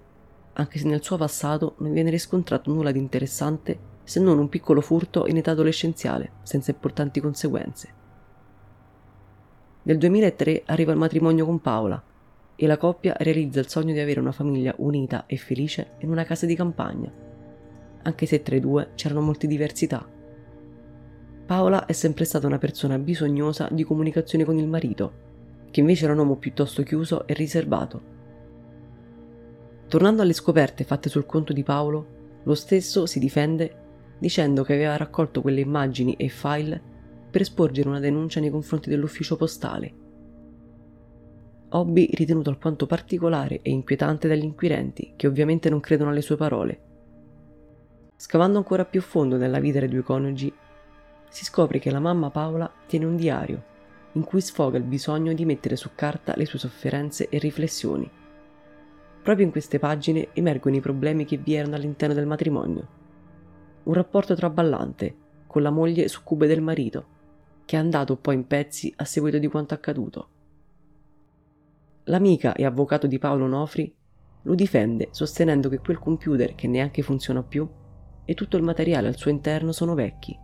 anche 0.53 0.79
se 0.79 0.87
nel 0.87 1.03
suo 1.03 1.17
passato 1.17 1.75
non 1.79 1.91
viene 1.91 2.09
riscontrato 2.09 2.71
nulla 2.71 2.93
di 2.93 2.99
interessante 2.99 3.90
se 4.03 4.19
non 4.19 4.39
un 4.39 4.49
piccolo 4.49 4.81
furto 4.81 5.27
in 5.27 5.37
età 5.37 5.51
adolescenziale, 5.51 6.31
senza 6.43 6.71
importanti 6.71 7.19
conseguenze. 7.19 7.99
Nel 9.83 9.97
2003 9.97 10.63
arriva 10.65 10.91
il 10.91 10.97
matrimonio 10.97 11.45
con 11.45 11.59
Paola 11.59 12.01
e 12.55 12.67
la 12.67 12.77
coppia 12.77 13.15
realizza 13.17 13.59
il 13.59 13.67
sogno 13.67 13.93
di 13.93 13.99
avere 13.99 14.19
una 14.19 14.31
famiglia 14.31 14.75
unita 14.77 15.25
e 15.25 15.37
felice 15.37 15.93
in 15.99 16.11
una 16.11 16.23
casa 16.23 16.45
di 16.45 16.55
campagna, 16.55 17.11
anche 18.03 18.25
se 18.25 18.43
tra 18.43 18.55
i 18.55 18.59
due 18.59 18.91
c'erano 18.95 19.21
molte 19.21 19.47
diversità. 19.47 20.07
Paola 21.45 21.85
è 21.85 21.91
sempre 21.91 22.25
stata 22.25 22.47
una 22.47 22.59
persona 22.59 22.99
bisognosa 22.99 23.67
di 23.71 23.83
comunicazione 23.83 24.45
con 24.45 24.57
il 24.57 24.67
marito, 24.67 25.29
che 25.71 25.79
invece 25.79 26.03
era 26.03 26.13
un 26.13 26.19
uomo 26.19 26.35
piuttosto 26.35 26.83
chiuso 26.83 27.25
e 27.25 27.33
riservato. 27.33 28.01
Tornando 29.87 30.21
alle 30.21 30.33
scoperte 30.33 30.83
fatte 30.83 31.09
sul 31.09 31.25
conto 31.25 31.53
di 31.53 31.63
Paolo, 31.63 32.19
lo 32.43 32.55
stesso 32.55 33.05
si 33.05 33.19
difende 33.19 33.80
dicendo 34.21 34.61
che 34.63 34.73
aveva 34.73 34.97
raccolto 34.97 35.41
quelle 35.41 35.61
immagini 35.61 36.13
e 36.13 36.27
file 36.27 36.79
per 37.31 37.41
esporgere 37.41 37.89
una 37.89 37.99
denuncia 37.99 38.39
nei 38.39 38.51
confronti 38.51 38.87
dell'ufficio 38.87 39.35
postale. 39.35 39.93
Hobby 41.69 42.07
ritenuto 42.13 42.51
alquanto 42.51 42.85
particolare 42.85 43.61
e 43.63 43.71
inquietante 43.71 44.27
dagli 44.27 44.43
inquirenti, 44.43 45.13
che 45.15 45.25
ovviamente 45.25 45.71
non 45.71 45.79
credono 45.79 46.11
alle 46.11 46.21
sue 46.21 46.35
parole. 46.35 46.81
Scavando 48.15 48.59
ancora 48.59 48.85
più 48.85 48.99
a 48.99 49.03
fondo 49.03 49.37
nella 49.37 49.59
vita 49.59 49.79
dei 49.79 49.89
due 49.89 50.03
coniugi, 50.03 50.53
si 51.27 51.43
scopre 51.43 51.79
che 51.79 51.89
la 51.89 51.99
mamma 51.99 52.29
Paola 52.29 52.71
tiene 52.85 53.05
un 53.05 53.15
diario 53.15 53.69
in 54.11 54.23
cui 54.23 54.41
sfoga 54.41 54.77
il 54.77 54.83
bisogno 54.83 55.33
di 55.33 55.45
mettere 55.45 55.75
su 55.75 55.89
carta 55.95 56.35
le 56.35 56.45
sue 56.45 56.59
sofferenze 56.59 57.27
e 57.27 57.39
riflessioni. 57.39 58.07
Proprio 59.23 59.45
in 59.45 59.51
queste 59.51 59.79
pagine 59.79 60.27
emergono 60.33 60.75
i 60.75 60.81
problemi 60.81 61.25
che 61.25 61.37
vi 61.37 61.55
erano 61.55 61.75
all'interno 61.75 62.13
del 62.13 62.27
matrimonio 62.27 62.99
un 63.83 63.93
rapporto 63.93 64.35
traballante 64.35 65.15
con 65.47 65.61
la 65.61 65.69
moglie 65.69 66.07
succube 66.07 66.47
del 66.47 66.61
marito, 66.61 67.05
che 67.65 67.75
è 67.75 67.79
andato 67.79 68.15
poi 68.15 68.35
in 68.35 68.47
pezzi 68.47 68.93
a 68.97 69.05
seguito 69.05 69.37
di 69.37 69.47
quanto 69.47 69.73
accaduto. 69.73 70.27
L'amica 72.05 72.53
e 72.53 72.65
avvocato 72.65 73.07
di 73.07 73.19
Paolo 73.19 73.47
Nofri 73.47 73.93
lo 74.43 74.55
difende 74.55 75.09
sostenendo 75.11 75.69
che 75.69 75.79
quel 75.79 75.99
computer 75.99 76.55
che 76.55 76.67
neanche 76.67 77.01
funziona 77.01 77.43
più 77.43 77.67
e 78.25 78.33
tutto 78.33 78.57
il 78.57 78.63
materiale 78.63 79.07
al 79.07 79.17
suo 79.17 79.29
interno 79.29 79.71
sono 79.71 79.93
vecchi. 79.93 80.37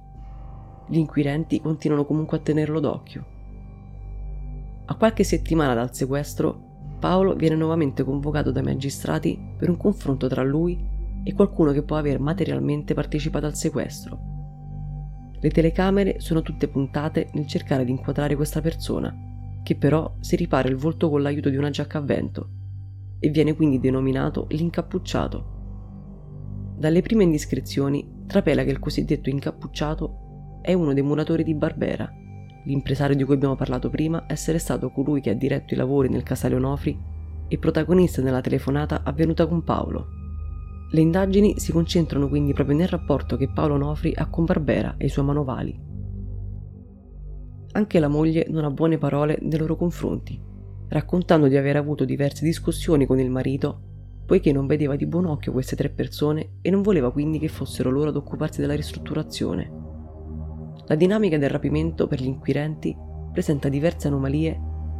Gli 0.88 0.98
inquirenti 0.98 1.60
continuano 1.62 2.06
comunque 2.06 2.38
a 2.38 2.42
tenerlo 2.42 2.80
d'occhio. 2.80 3.26
A 4.86 4.96
qualche 4.96 5.24
settimana 5.24 5.74
dal 5.74 5.94
sequestro, 5.94 6.66
Paolo 7.00 7.36
viene 7.36 7.56
nuovamente 7.56 8.04
convocato 8.04 8.52
dai 8.52 8.64
magistrati 8.64 9.40
per 9.58 9.70
un 9.70 9.78
confronto 9.78 10.28
tra 10.28 10.44
lui 10.44 10.96
e 11.28 11.34
qualcuno 11.34 11.74
che 11.74 11.84
può 11.84 11.98
aver 11.98 12.22
materialmente 12.22 12.94
partecipato 12.94 13.46
al 13.46 13.54
sequestro. 13.54 14.18
Le 15.42 15.50
telecamere 15.50 16.22
sono 16.22 16.42
tutte 16.42 16.70
puntate 16.70 17.28
nel 17.34 17.46
cercare 17.46 17.84
di 17.84 17.92
inquadrare 17.92 18.38
questa 18.38 18.62
persona, 18.62 19.14
che 19.62 19.76
però 19.76 20.16
si 20.22 20.38
ripara 20.38 20.70
il 20.70 20.78
volto 20.78 21.10
con 21.10 21.22
l'aiuto 21.22 21.50
di 21.50 21.58
una 21.58 21.70
giacca 21.70 21.98
a 21.98 22.02
vento 22.02 22.50
e 23.20 23.30
viene 23.30 23.56
quindi 23.56 23.82
denominato 23.82 24.48
l'incappucciato. 24.52 25.56
Dalle 26.78 27.02
prime 27.02 27.24
indiscrezioni 27.24 28.24
trapela 28.26 28.64
che 28.64 28.72
il 28.72 28.80
cosiddetto 28.80 29.30
incappucciato 29.30 30.60
è 30.62 30.72
uno 30.72 30.94
dei 30.94 31.04
muratori 31.04 31.44
di 31.44 31.56
Barbera, 31.56 32.10
l'impresario 32.64 33.18
di 33.18 33.26
cui 33.26 33.34
abbiamo 33.34 33.58
parlato 33.58 33.90
prima 33.90 34.24
essere 34.30 34.60
stato 34.60 34.92
colui 34.92 35.20
che 35.20 35.32
ha 35.32 35.36
diretto 35.36 35.74
i 35.74 35.78
lavori 35.78 36.08
nel 36.08 36.24
casale 36.24 36.56
Onofri 36.56 36.98
e 37.50 37.58
protagonista 37.58 38.22
nella 38.22 38.40
telefonata 38.40 39.04
avvenuta 39.04 39.46
con 39.46 39.66
Paolo, 39.66 40.17
le 40.90 41.02
indagini 41.02 41.60
si 41.60 41.74
concentrano 41.74 42.30
quindi 42.30 42.54
proprio 42.54 42.78
nel 42.78 42.88
rapporto 42.88 43.36
che 43.36 43.50
Paolo 43.50 43.76
Nofri 43.76 44.14
ha 44.16 44.30
con 44.30 44.46
Barbera 44.46 44.96
e 44.98 45.08
i 45.08 45.10
suoi 45.10 45.26
manovali. 45.26 45.78
Anche 47.74 48.00
la 48.00 48.08
moglie 48.08 48.48
non 48.50 48.64
ha 48.64 48.72
buone 48.72 48.98
parole 48.98 49.38
nei 49.42 49.60
loro 49.60 49.76
confronti, 49.76 50.40
raccontando 50.88 51.48
di 51.48 51.58
aver 51.58 51.76
avuto 51.76 52.06
diverse 52.06 52.46
discussioni 52.46 53.06
con 53.06 53.20
il 53.20 53.30
marito, 53.30 53.82
poiché 54.26 54.54
non 54.54 54.66
vedeva 54.66 54.96
di 54.96 55.06
buon 55.06 55.26
occhio 55.26 55.52
queste 55.52 55.76
tre 55.76 55.90
persone 55.90 56.54
e 56.62 56.70
non 56.70 56.82
voleva 56.82 57.12
quindi 57.12 57.38
che 57.38 57.50
fossero 57.50 57.90
loro 57.90 58.10
ad 58.10 58.16
occuparsi 58.16 58.62
della 58.62 58.76
ristrutturazione. 58.76 59.72
La 60.88 60.96
dinamica 60.96 61.38
del 61.38 61.50
rapimento 61.50 62.08
per 62.08 62.22
gli 62.22 62.28
inquirenti 62.28 62.96
presenta 63.34 63.68
diverse 63.68 64.08
anomalie 64.08 64.52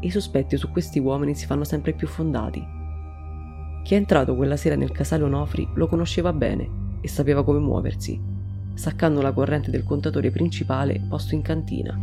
e 0.02 0.08
i 0.08 0.12
sospetti 0.12 0.58
su 0.58 0.70
questi 0.70 1.00
uomini 1.00 1.34
si 1.34 1.46
fanno 1.46 1.64
sempre 1.64 1.94
più 1.94 2.08
fondati 2.08 2.76
Chi 3.88 3.94
è 3.94 3.98
entrato 3.98 4.36
quella 4.36 4.58
sera 4.58 4.76
nel 4.76 4.92
casale 4.92 5.24
Onofri 5.24 5.66
lo 5.76 5.88
conosceva 5.88 6.34
bene 6.34 6.98
e 7.00 7.08
sapeva 7.08 7.46
come 7.46 7.60
muoversi, 7.60 8.22
staccando 8.74 9.22
la 9.22 9.32
corrente 9.32 9.72
del 9.72 9.86
contatore 9.86 10.30
principale 10.30 11.00
posto 11.08 11.36
in 11.36 11.42
cantina. 11.42 11.98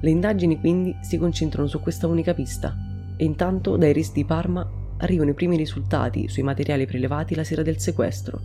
Le 0.00 0.08
indagini 0.08 0.60
quindi 0.60 0.96
si 1.00 1.18
concentrano 1.18 1.66
su 1.66 1.80
questa 1.80 2.06
unica 2.06 2.32
pista 2.32 2.76
e 3.16 3.24
intanto 3.24 3.76
dai 3.76 3.92
RIS 3.92 4.12
di 4.12 4.24
Parma 4.24 4.64
arrivano 4.98 5.30
i 5.30 5.34
primi 5.34 5.56
risultati 5.56 6.28
sui 6.28 6.44
materiali 6.44 6.86
prelevati 6.86 7.34
la 7.34 7.42
sera 7.42 7.62
del 7.62 7.80
sequestro. 7.80 8.38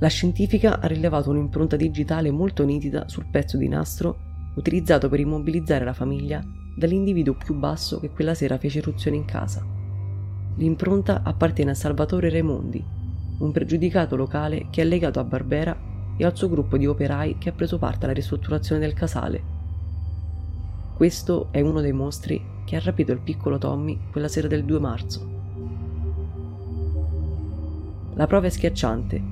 La 0.00 0.08
scientifica 0.08 0.80
ha 0.80 0.88
rilevato 0.88 1.30
un'impronta 1.30 1.76
digitale 1.76 2.32
molto 2.32 2.64
nitida 2.64 3.08
sul 3.08 3.26
pezzo 3.30 3.58
di 3.58 3.68
nastro 3.68 4.16
utilizzato 4.56 5.08
per 5.08 5.20
immobilizzare 5.20 5.84
la 5.84 5.94
famiglia 5.94 6.44
dall'individuo 6.74 7.34
più 7.34 7.54
basso 7.54 8.00
che 8.00 8.10
quella 8.10 8.34
sera 8.34 8.58
fece 8.58 8.78
eruzione 8.78 9.16
in 9.16 9.24
casa. 9.24 9.64
L'impronta 10.56 11.22
appartiene 11.22 11.72
a 11.72 11.74
Salvatore 11.74 12.30
Raimondi, 12.30 12.84
un 13.38 13.52
pregiudicato 13.52 14.16
locale 14.16 14.66
che 14.70 14.82
è 14.82 14.84
legato 14.84 15.20
a 15.20 15.24
Barbera 15.24 15.76
e 16.16 16.24
al 16.24 16.36
suo 16.36 16.48
gruppo 16.48 16.76
di 16.76 16.86
operai 16.86 17.38
che 17.38 17.48
ha 17.48 17.52
preso 17.52 17.78
parte 17.78 18.04
alla 18.04 18.14
ristrutturazione 18.14 18.80
del 18.80 18.94
casale. 18.94 19.42
Questo 20.94 21.48
è 21.50 21.60
uno 21.60 21.80
dei 21.80 21.92
mostri 21.92 22.40
che 22.64 22.76
ha 22.76 22.80
rapito 22.80 23.12
il 23.12 23.18
piccolo 23.18 23.58
Tommy 23.58 23.98
quella 24.10 24.28
sera 24.28 24.46
del 24.46 24.64
2 24.64 24.78
marzo. 24.78 25.32
La 28.14 28.28
prova 28.28 28.46
è 28.46 28.50
schiacciante. 28.50 29.22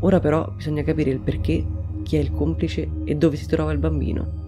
Ora 0.00 0.20
però 0.20 0.50
bisogna 0.54 0.82
capire 0.82 1.10
il 1.10 1.20
perché, 1.20 1.64
chi 2.02 2.16
è 2.16 2.20
il 2.20 2.32
complice 2.32 2.88
e 3.04 3.14
dove 3.16 3.36
si 3.36 3.46
trova 3.46 3.72
il 3.72 3.78
bambino. 3.78 4.47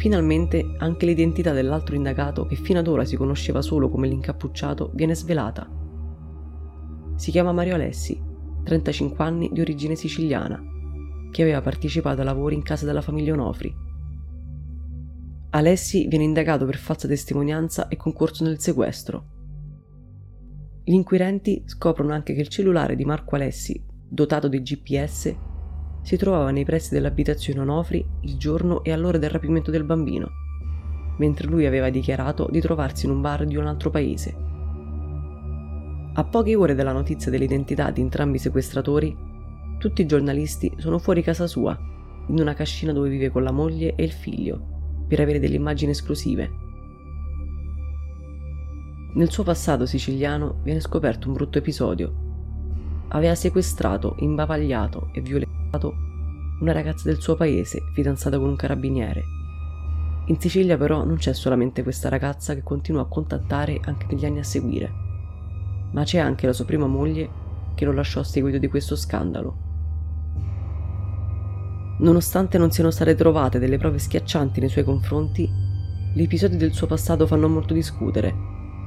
Finalmente 0.00 0.76
anche 0.78 1.04
l'identità 1.04 1.52
dell'altro 1.52 1.94
indagato, 1.94 2.46
che 2.46 2.54
fino 2.56 2.78
ad 2.78 2.88
ora 2.88 3.04
si 3.04 3.16
conosceva 3.16 3.60
solo 3.60 3.90
come 3.90 4.08
l'incappucciato, 4.08 4.92
viene 4.94 5.14
svelata. 5.14 5.70
Si 7.16 7.30
chiama 7.30 7.52
Mario 7.52 7.74
Alessi, 7.74 8.18
35 8.64 9.22
anni 9.22 9.50
di 9.52 9.60
origine 9.60 9.96
siciliana, 9.96 10.58
che 11.30 11.42
aveva 11.42 11.60
partecipato 11.60 12.20
ai 12.20 12.24
lavori 12.24 12.54
in 12.54 12.62
casa 12.62 12.86
della 12.86 13.02
famiglia 13.02 13.34
Onofri. 13.34 13.76
Alessi 15.50 16.08
viene 16.08 16.24
indagato 16.24 16.64
per 16.64 16.78
falsa 16.78 17.06
testimonianza 17.06 17.88
e 17.88 17.96
concorso 17.96 18.42
nel 18.42 18.58
sequestro. 18.58 19.24
Gli 20.82 20.94
inquirenti 20.94 21.64
scoprono 21.66 22.14
anche 22.14 22.32
che 22.32 22.40
il 22.40 22.48
cellulare 22.48 22.96
di 22.96 23.04
Marco 23.04 23.34
Alessi, 23.34 23.84
dotato 24.08 24.48
di 24.48 24.62
GPS, 24.62 25.36
si 26.02 26.16
trovava 26.16 26.50
nei 26.50 26.64
pressi 26.64 26.94
dell'abitazione 26.94 27.60
Onofri 27.60 28.04
il 28.22 28.36
giorno 28.36 28.82
e 28.82 28.92
all'ora 28.92 29.18
del 29.18 29.30
rapimento 29.30 29.70
del 29.70 29.84
bambino, 29.84 30.30
mentre 31.18 31.46
lui 31.46 31.66
aveva 31.66 31.90
dichiarato 31.90 32.48
di 32.50 32.60
trovarsi 32.60 33.06
in 33.06 33.12
un 33.12 33.20
bar 33.20 33.44
di 33.44 33.56
un 33.56 33.66
altro 33.66 33.90
paese. 33.90 34.34
A 36.12 36.24
poche 36.24 36.56
ore 36.56 36.74
dalla 36.74 36.92
notizia 36.92 37.30
dell'identità 37.30 37.90
di 37.90 38.00
entrambi 38.00 38.36
i 38.36 38.40
sequestratori, 38.40 39.16
tutti 39.78 40.02
i 40.02 40.06
giornalisti 40.06 40.72
sono 40.78 40.98
fuori 40.98 41.22
casa 41.22 41.46
sua, 41.46 41.78
in 42.26 42.38
una 42.38 42.54
cascina 42.54 42.92
dove 42.92 43.08
vive 43.08 43.30
con 43.30 43.42
la 43.42 43.52
moglie 43.52 43.94
e 43.94 44.04
il 44.04 44.12
figlio, 44.12 45.04
per 45.06 45.20
avere 45.20 45.38
delle 45.38 45.56
immagini 45.56 45.92
esclusive. 45.92 46.50
Nel 49.14 49.30
suo 49.30 49.42
passato 49.42 49.86
siciliano 49.86 50.60
viene 50.62 50.80
scoperto 50.80 51.28
un 51.28 51.34
brutto 51.34 51.58
episodio. 51.58 52.28
Aveva 53.08 53.34
sequestrato, 53.34 54.14
imbavagliato 54.20 55.10
e 55.12 55.20
violentato 55.20 55.49
una 56.60 56.72
ragazza 56.72 57.08
del 57.08 57.20
suo 57.20 57.36
paese, 57.36 57.82
fidanzata 57.92 58.38
con 58.38 58.48
un 58.48 58.56
carabiniere. 58.56 59.24
In 60.26 60.38
Sicilia 60.38 60.76
però 60.76 61.04
non 61.04 61.16
c'è 61.16 61.32
solamente 61.32 61.82
questa 61.82 62.08
ragazza 62.08 62.54
che 62.54 62.62
continua 62.62 63.02
a 63.02 63.06
contattare 63.06 63.80
anche 63.82 64.06
negli 64.10 64.24
anni 64.24 64.38
a 64.38 64.44
seguire, 64.44 64.92
ma 65.92 66.04
c'è 66.04 66.18
anche 66.18 66.46
la 66.46 66.52
sua 66.52 66.64
prima 66.64 66.86
moglie 66.86 67.28
che 67.74 67.84
lo 67.84 67.92
lasciò 67.92 68.20
a 68.20 68.24
seguito 68.24 68.58
di 68.58 68.68
questo 68.68 68.96
scandalo. 68.96 69.68
Nonostante 71.98 72.58
non 72.58 72.70
siano 72.70 72.90
state 72.90 73.14
trovate 73.14 73.58
delle 73.58 73.76
prove 73.76 73.98
schiaccianti 73.98 74.60
nei 74.60 74.68
suoi 74.68 74.84
confronti, 74.84 75.48
gli 76.14 76.22
episodi 76.22 76.56
del 76.56 76.72
suo 76.72 76.86
passato 76.86 77.26
fanno 77.26 77.48
molto 77.48 77.74
discutere 77.74 78.34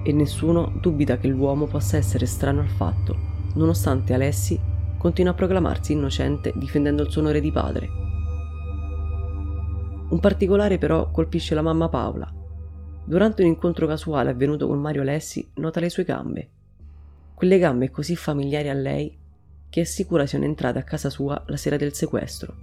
e 0.04 0.12
nessuno 0.12 0.74
dubita 0.80 1.18
che 1.18 1.28
l'uomo 1.28 1.66
possa 1.66 1.98
essere 1.98 2.26
strano 2.26 2.62
al 2.62 2.68
fatto, 2.68 3.16
nonostante 3.54 4.14
Alessi 4.14 4.60
continua 5.04 5.34
a 5.34 5.36
proclamarsi 5.36 5.92
innocente 5.92 6.54
difendendo 6.56 7.04
il 7.04 7.12
suo 7.12 7.20
onore 7.20 7.42
di 7.42 7.52
padre. 7.52 7.90
Un 10.08 10.18
particolare 10.22 10.78
però 10.78 11.12
colpisce 11.12 11.54
la 11.54 11.62
mamma 11.62 11.90
Paola. 11.90 12.34
Durante 13.04 13.42
un 13.42 13.50
incontro 13.50 13.86
casuale 13.86 14.30
avvenuto 14.30 14.66
con 14.66 14.80
Mario 14.80 15.04
Lessi 15.04 15.46
nota 15.56 15.82
le 15.82 15.90
sue 15.90 16.06
gambe. 16.06 16.50
Quelle 17.34 17.60
gambe 17.60 17.92
così 17.92 18.16
familiari 18.16 18.70
a 18.70 18.74
lei 18.74 19.14
che 19.70 19.82
è 19.82 19.84
sicura 19.84 20.26
siano 20.26 20.46
entrate 20.46 20.80
a 20.80 20.84
casa 20.84 21.10
sua 21.10 21.44
la 21.48 21.58
sera 21.58 21.76
del 21.76 21.94
sequestro. 21.94 22.56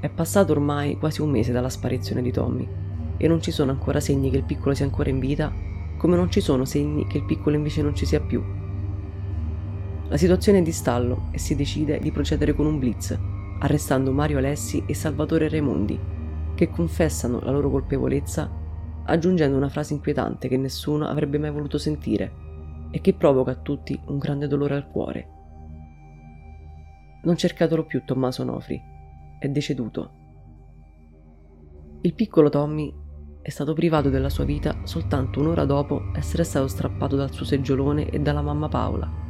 È 0.00 0.08
passato 0.08 0.50
ormai 0.50 0.96
quasi 0.96 1.20
un 1.22 1.30
mese 1.30 1.52
dalla 1.52 1.68
sparizione 1.68 2.20
di 2.20 2.32
Tommy 2.32 2.68
e 3.16 3.28
non 3.28 3.40
ci 3.40 3.52
sono 3.52 3.70
ancora 3.70 4.00
segni 4.00 4.28
che 4.28 4.38
il 4.38 4.44
piccolo 4.44 4.74
sia 4.74 4.86
ancora 4.86 5.08
in 5.08 5.20
vita, 5.20 5.52
come 5.96 6.16
non 6.16 6.32
ci 6.32 6.40
sono 6.40 6.64
segni 6.64 7.06
che 7.06 7.18
il 7.18 7.24
piccolo 7.24 7.54
invece 7.54 7.80
non 7.80 7.94
ci 7.94 8.06
sia 8.06 8.20
più. 8.20 8.66
La 10.08 10.16
situazione 10.16 10.60
è 10.60 10.62
di 10.62 10.72
stallo 10.72 11.28
e 11.32 11.38
si 11.38 11.54
decide 11.54 11.98
di 11.98 12.10
procedere 12.10 12.54
con 12.54 12.64
un 12.64 12.78
blitz, 12.78 13.18
arrestando 13.58 14.10
Mario 14.10 14.38
Alessi 14.38 14.82
e 14.86 14.94
Salvatore 14.94 15.50
Raimondi, 15.50 16.00
che 16.54 16.70
confessano 16.70 17.40
la 17.40 17.50
loro 17.50 17.68
colpevolezza 17.70 18.50
aggiungendo 19.04 19.56
una 19.56 19.68
frase 19.68 19.92
inquietante 19.92 20.48
che 20.48 20.56
nessuno 20.56 21.06
avrebbe 21.06 21.38
mai 21.38 21.50
voluto 21.50 21.76
sentire 21.76 22.32
e 22.90 23.02
che 23.02 23.12
provoca 23.12 23.50
a 23.50 23.56
tutti 23.56 24.00
un 24.06 24.16
grande 24.16 24.46
dolore 24.46 24.76
al 24.76 24.88
cuore. 24.88 25.28
Non 27.24 27.36
cercatelo 27.36 27.84
più 27.84 28.02
Tommaso 28.06 28.44
Nofri, 28.44 28.80
è 29.38 29.48
deceduto. 29.48 30.10
Il 32.00 32.14
piccolo 32.14 32.48
Tommy 32.48 32.90
è 33.42 33.50
stato 33.50 33.74
privato 33.74 34.08
della 34.08 34.30
sua 34.30 34.44
vita 34.44 34.80
soltanto 34.84 35.40
un'ora 35.40 35.66
dopo 35.66 36.12
essere 36.14 36.44
stato 36.44 36.66
strappato 36.66 37.14
dal 37.14 37.30
suo 37.30 37.44
seggiolone 37.44 38.08
e 38.08 38.20
dalla 38.20 38.40
mamma 38.40 38.68
Paola 38.68 39.26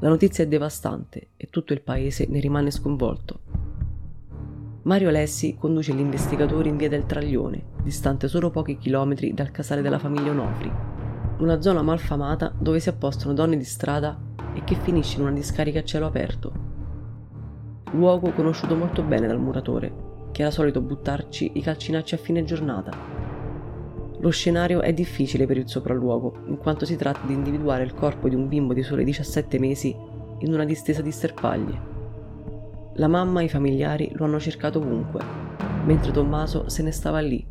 la 0.00 0.08
notizia 0.08 0.44
è 0.44 0.46
devastante 0.46 1.30
e 1.36 1.48
tutto 1.50 1.72
il 1.72 1.80
paese 1.80 2.26
ne 2.28 2.38
rimane 2.38 2.70
sconvolto. 2.70 3.40
Mario 4.82 5.08
Alessi 5.08 5.56
conduce 5.58 5.92
gli 5.92 5.98
investigatori 5.98 6.68
in 6.68 6.76
via 6.76 6.88
del 6.88 7.04
Traglione, 7.04 7.64
distante 7.82 8.28
solo 8.28 8.50
pochi 8.50 8.78
chilometri 8.78 9.34
dal 9.34 9.50
casale 9.50 9.82
della 9.82 9.98
famiglia 9.98 10.30
Onofri, 10.30 10.70
una 11.38 11.60
zona 11.60 11.82
malfamata 11.82 12.52
dove 12.56 12.78
si 12.78 12.88
appostano 12.88 13.34
donne 13.34 13.56
di 13.56 13.64
strada 13.64 14.16
e 14.54 14.62
che 14.62 14.76
finisce 14.76 15.16
in 15.16 15.22
una 15.22 15.32
discarica 15.32 15.80
a 15.80 15.84
cielo 15.84 16.06
aperto. 16.06 16.52
Luogo 17.92 18.30
conosciuto 18.32 18.76
molto 18.76 19.02
bene 19.02 19.26
dal 19.26 19.40
muratore, 19.40 19.92
che 20.30 20.42
era 20.42 20.50
solito 20.52 20.80
buttarci 20.80 21.52
i 21.54 21.60
calcinacci 21.60 22.14
a 22.14 22.18
fine 22.18 22.44
giornata 22.44 23.17
lo 24.20 24.30
scenario 24.30 24.80
è 24.80 24.92
difficile 24.92 25.46
per 25.46 25.58
il 25.58 25.68
sopralluogo, 25.68 26.42
in 26.46 26.56
quanto 26.56 26.84
si 26.84 26.96
tratta 26.96 27.24
di 27.24 27.34
individuare 27.34 27.84
il 27.84 27.94
corpo 27.94 28.28
di 28.28 28.34
un 28.34 28.48
bimbo 28.48 28.74
di 28.74 28.82
sole 28.82 29.04
17 29.04 29.58
mesi 29.60 29.94
in 30.38 30.52
una 30.52 30.64
distesa 30.64 31.02
di 31.02 31.12
sterpaglie. 31.12 31.96
La 32.94 33.06
mamma 33.06 33.40
e 33.40 33.44
i 33.44 33.48
familiari 33.48 34.10
lo 34.14 34.24
hanno 34.24 34.40
cercato 34.40 34.80
ovunque, 34.80 35.22
mentre 35.84 36.10
Tommaso 36.10 36.68
se 36.68 36.82
ne 36.82 36.90
stava 36.90 37.20
lì, 37.20 37.46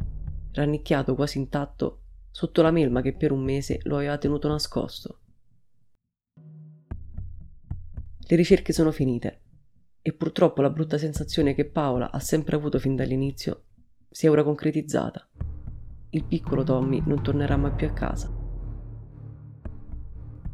rannicchiato 0.51 1.15
quasi 1.15 1.37
intatto, 1.37 2.01
sotto 2.31 2.61
la 2.61 2.71
melma 2.71 3.01
che 3.01 3.15
per 3.15 3.31
un 3.31 3.43
mese 3.43 3.79
lo 3.83 3.95
aveva 3.95 4.17
tenuto 4.17 4.49
nascosto. 4.49 5.19
Le 8.29 8.35
ricerche 8.35 8.73
sono 8.73 8.91
finite 8.91 9.41
e 10.01 10.11
purtroppo 10.11 10.61
la 10.61 10.69
brutta 10.69 10.97
sensazione 10.97 11.53
che 11.53 11.63
Paola 11.63 12.11
ha 12.11 12.19
sempre 12.19 12.57
avuto 12.57 12.77
fin 12.77 12.95
dall'inizio 12.95 13.63
si 14.09 14.25
è 14.25 14.29
ora 14.29 14.43
concretizzata 14.43 15.29
il 16.11 16.23
piccolo 16.23 16.63
Tommy 16.63 17.01
non 17.05 17.21
tornerà 17.21 17.57
mai 17.57 17.71
più 17.71 17.87
a 17.87 17.91
casa. 17.91 18.31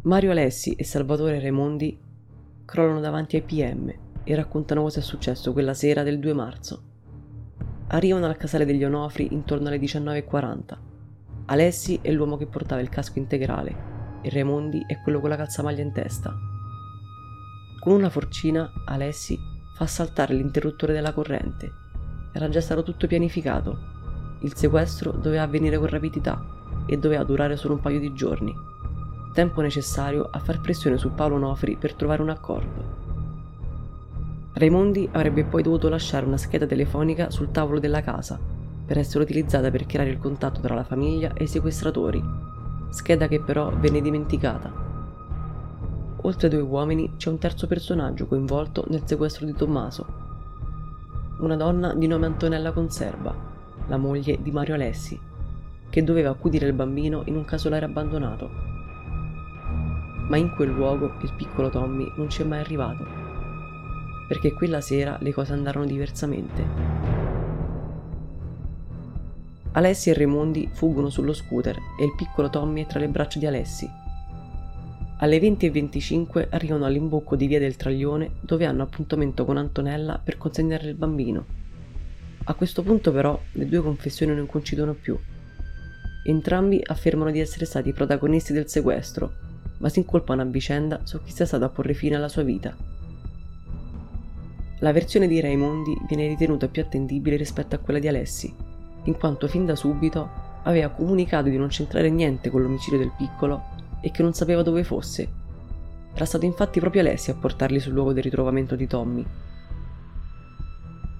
Mario 0.01 0.31
Alessi 0.31 0.73
e 0.73 0.83
Salvatore 0.83 1.39
Raimondi 1.39 1.97
crollano 2.65 2.99
davanti 2.99 3.35
ai 3.35 3.43
PM 3.43 3.93
e 4.23 4.35
raccontano 4.35 4.81
cosa 4.81 4.99
è 4.99 5.03
successo 5.03 5.53
quella 5.53 5.75
sera 5.75 6.01
del 6.01 6.19
2 6.19 6.33
marzo. 6.33 6.83
Arrivano 7.87 8.25
al 8.25 8.35
casale 8.37 8.65
degli 8.65 8.83
Onofri 8.83 9.31
intorno 9.31 9.67
alle 9.67 9.79
19.40. 9.79 10.77
Alessi 11.45 11.99
è 12.01 12.11
l'uomo 12.11 12.37
che 12.37 12.47
portava 12.47 12.81
il 12.81 12.89
casco 12.89 13.19
integrale 13.19 13.91
e 14.21 14.29
Raimondi 14.29 14.83
è 14.87 15.01
quello 15.01 15.19
con 15.19 15.29
la 15.29 15.35
calzamaglia 15.35 15.83
in 15.83 15.91
testa. 15.91 16.33
Con 17.79 17.93
una 17.93 18.09
forcina 18.09 18.71
Alessi 18.85 19.37
fa 19.75 19.85
saltare 19.85 20.33
l'interruttore 20.33 20.93
della 20.93 21.13
corrente. 21.13 21.71
Era 22.33 22.49
già 22.49 22.61
stato 22.61 22.81
tutto 22.81 23.05
pianificato 23.05 23.92
il 24.43 24.55
sequestro 24.55 25.11
doveva 25.11 25.43
avvenire 25.43 25.77
con 25.77 25.87
rapidità 25.87 26.41
e 26.85 26.97
doveva 26.97 27.23
durare 27.23 27.55
solo 27.55 27.75
un 27.75 27.79
paio 27.79 27.99
di 27.99 28.13
giorni, 28.13 28.53
tempo 29.33 29.61
necessario 29.61 30.27
a 30.29 30.39
far 30.39 30.59
pressione 30.61 30.97
su 30.97 31.13
Paolo 31.13 31.37
Nofri 31.37 31.77
per 31.77 31.93
trovare 31.93 32.21
un 32.21 32.29
accordo. 32.29 33.01
Raimondi 34.53 35.09
avrebbe 35.11 35.45
poi 35.45 35.63
dovuto 35.63 35.89
lasciare 35.89 36.25
una 36.25 36.37
scheda 36.37 36.65
telefonica 36.65 37.31
sul 37.31 37.51
tavolo 37.51 37.79
della 37.79 38.01
casa, 38.01 38.39
per 38.85 38.97
essere 38.97 39.23
utilizzata 39.23 39.71
per 39.71 39.85
creare 39.85 40.09
il 40.09 40.19
contatto 40.19 40.59
tra 40.59 40.75
la 40.75 40.83
famiglia 40.83 41.33
e 41.33 41.45
i 41.45 41.47
sequestratori, 41.47 42.23
scheda 42.89 43.27
che 43.27 43.41
però 43.41 43.71
venne 43.77 44.01
dimenticata. 44.01 44.71
Oltre 46.21 46.47
ai 46.47 46.53
due 46.53 46.63
uomini 46.63 47.13
c'è 47.15 47.29
un 47.29 47.37
terzo 47.37 47.65
personaggio 47.65 48.27
coinvolto 48.27 48.85
nel 48.89 49.03
sequestro 49.05 49.45
di 49.45 49.53
Tommaso, 49.53 50.05
una 51.39 51.55
donna 51.55 51.93
di 51.93 52.07
nome 52.07 52.25
Antonella 52.25 52.71
Conserva, 52.71 53.51
la 53.87 53.97
moglie 53.97 54.39
di 54.41 54.51
Mario 54.51 54.75
Alessi, 54.75 55.19
che 55.89 56.03
doveva 56.03 56.29
accudire 56.29 56.67
il 56.67 56.73
bambino 56.73 57.23
in 57.25 57.35
un 57.35 57.45
casolare 57.45 57.85
abbandonato. 57.85 58.49
Ma 60.27 60.37
in 60.37 60.53
quel 60.55 60.69
luogo 60.69 61.13
il 61.21 61.33
piccolo 61.35 61.69
Tommy 61.69 62.11
non 62.15 62.29
ci 62.29 62.41
è 62.41 62.45
mai 62.45 62.59
arrivato, 62.59 63.05
perché 64.27 64.53
quella 64.53 64.81
sera 64.81 65.17
le 65.19 65.33
cose 65.33 65.53
andarono 65.53 65.85
diversamente. 65.85 67.11
Alessi 69.73 70.09
e 70.11 70.13
Raimondi 70.13 70.69
fuggono 70.71 71.09
sullo 71.09 71.33
scooter 71.33 71.75
e 71.99 72.05
il 72.05 72.13
piccolo 72.15 72.49
Tommy 72.49 72.83
è 72.83 72.87
tra 72.87 72.99
le 72.99 73.07
braccia 73.07 73.39
di 73.39 73.47
Alessi. 73.47 73.89
Alle 75.17 75.39
20.25 75.39 76.47
arrivano 76.51 76.85
all'imbocco 76.85 77.35
di 77.35 77.47
via 77.47 77.59
del 77.59 77.75
Traglione 77.75 78.33
dove 78.41 78.65
hanno 78.65 78.83
appuntamento 78.83 79.45
con 79.45 79.57
Antonella 79.57 80.19
per 80.23 80.37
consegnare 80.37 80.89
il 80.89 80.95
bambino. 80.95 81.62
A 82.45 82.55
questo 82.55 82.83
punto 82.83 83.11
però 83.13 83.39
le 83.53 83.67
due 83.67 83.81
confessioni 83.81 84.35
non 84.35 84.47
coincidono 84.47 84.93
più. 84.93 85.17
Entrambi 86.25 86.81
affermano 86.85 87.31
di 87.31 87.39
essere 87.39 87.65
stati 87.65 87.89
i 87.89 87.93
protagonisti 87.93 88.51
del 88.51 88.67
sequestro, 88.67 89.33
ma 89.79 89.87
si 89.87 89.99
incolpano 89.99 90.41
a 90.41 90.45
vicenda 90.45 91.01
su 91.03 91.21
chi 91.23 91.31
sia 91.31 91.45
stato 91.45 91.63
a 91.63 91.69
porre 91.69 91.93
fine 91.93 92.15
alla 92.15 92.27
sua 92.27 92.43
vita. 92.43 92.75
La 94.79 94.91
versione 94.91 95.27
di 95.27 95.39
Raimondi 95.39 95.97
viene 96.07 96.27
ritenuta 96.27 96.67
più 96.67 96.81
attendibile 96.81 97.37
rispetto 97.37 97.75
a 97.75 97.77
quella 97.77 97.99
di 97.99 98.09
Alessi, 98.09 98.53
in 99.05 99.17
quanto 99.17 99.47
fin 99.47 99.65
da 99.65 99.75
subito 99.75 100.29
aveva 100.63 100.89
comunicato 100.89 101.47
di 101.47 101.57
non 101.57 101.69
c'entrare 101.69 102.09
niente 102.09 102.49
con 102.49 102.61
l'omicidio 102.61 102.97
del 102.97 103.13
piccolo 103.17 103.63
e 104.01 104.11
che 104.11 104.21
non 104.21 104.33
sapeva 104.33 104.63
dove 104.63 104.83
fosse. 104.83 105.29
Era 106.13 106.25
stato 106.25 106.43
infatti 106.43 106.81
proprio 106.81 107.01
Alessi 107.01 107.31
a 107.31 107.35
portarli 107.35 107.79
sul 107.79 107.93
luogo 107.93 108.11
del 108.11 108.23
ritrovamento 108.23 108.75
di 108.75 108.87
Tommy. 108.87 109.25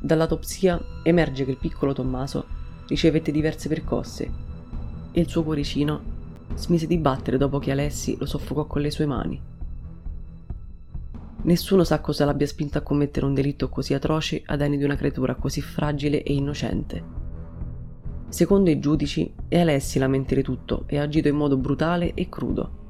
Dall'autopsia 0.06 0.84
emerge 1.02 1.46
che 1.46 1.52
il 1.52 1.58
piccolo 1.58 1.94
Tommaso 1.94 2.46
ricevette 2.88 3.32
diverse 3.32 3.70
percosse 3.70 4.32
e 5.14 5.22
il 5.22 5.30
suo 5.30 5.44
cuoricino 5.44 6.02
smise 6.56 6.88
di 6.88 6.98
battere 6.98 7.38
dopo 7.38 7.58
che 7.58 7.72
Alessi 7.72 8.18
lo 8.20 8.26
soffocò 8.26 8.66
con 8.66 8.82
le 8.82 8.92
sue 8.92 9.06
mani. 9.06 9.42
Nessuno 11.44 11.86
sa 11.86 12.02
cosa 12.02 12.26
l'abbia 12.26 12.46
spinto 12.46 12.78
a 12.78 12.82
commettere 12.82 13.26
un 13.26 13.34
delitto 13.34 13.70
così 13.70 13.94
atroce 13.94 14.42
a 14.46 14.58
danni 14.58 14.78
di 14.78 14.84
una 14.84 14.98
creatura 14.98 15.36
così 15.36 15.62
fragile 15.62 16.22
e 16.22 16.34
innocente. 16.34 17.04
Secondo 18.28 18.70
i 18.70 18.80
giudici, 18.80 19.34
è 19.48 19.62
Alessi 19.62 20.00
la 20.00 20.10
mentire 20.10 20.44
tutto 20.44 20.84
e 20.88 20.98
ha 20.98 21.04
agito 21.04 21.30
in 21.30 21.38
modo 21.38 21.56
brutale 21.56 22.14
e 22.14 22.28
crudo. 22.28 22.82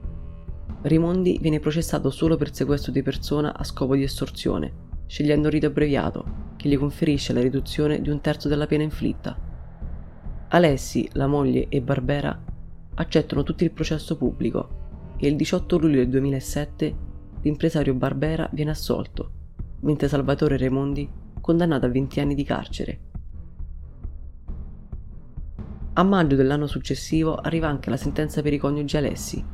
Rimondi 0.81 1.37
viene 1.39 1.59
processato 1.59 2.09
solo 2.09 2.37
per 2.37 2.55
sequestro 2.55 2.91
di 2.91 3.03
persona 3.03 3.55
a 3.55 3.63
scopo 3.63 3.95
di 3.95 4.01
estorsione, 4.01 4.73
scegliendo 5.05 5.45
il 5.45 5.53
rito 5.53 5.67
abbreviato, 5.67 6.52
che 6.63 6.69
gli 6.69 6.77
conferisce 6.77 7.33
la 7.33 7.41
riduzione 7.41 8.01
di 8.01 8.09
un 8.09 8.21
terzo 8.21 8.47
della 8.47 8.67
pena 8.67 8.83
inflitta. 8.83 9.37
Alessi, 10.47 11.09
la 11.11 11.27
moglie 11.27 11.67
e 11.67 11.81
Barbera 11.81 12.41
accettano 12.95 13.43
tutti 13.43 13.65
il 13.65 13.71
processo 13.71 14.15
pubblico 14.15 15.15
e 15.17 15.27
il 15.27 15.35
18 15.35 15.77
luglio 15.77 15.97
del 15.97 16.07
2007 16.07 16.95
l'impresario 17.41 17.93
Barbera 17.95 18.47
viene 18.53 18.71
assolto, 18.71 19.31
mentre 19.81 20.07
Salvatore 20.07 20.57
Raimondi 20.57 21.09
condannato 21.41 21.85
a 21.85 21.89
20 21.89 22.19
anni 22.21 22.33
di 22.33 22.43
carcere. 22.45 22.99
A 25.91 26.03
maggio 26.03 26.37
dell'anno 26.37 26.67
successivo 26.67 27.35
arriva 27.35 27.67
anche 27.67 27.89
la 27.89 27.97
sentenza 27.97 28.41
per 28.41 28.53
i 28.53 28.57
coniugi 28.57 28.95
Alessi. 28.95 29.45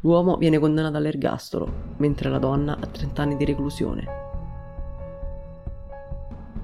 L'uomo 0.00 0.38
viene 0.38 0.58
condannato 0.58 0.96
all'ergastolo, 0.96 1.94
mentre 1.98 2.30
la 2.30 2.38
donna 2.38 2.76
a 2.76 2.86
30 2.86 3.22
anni 3.22 3.36
di 3.36 3.44
reclusione. 3.44 4.25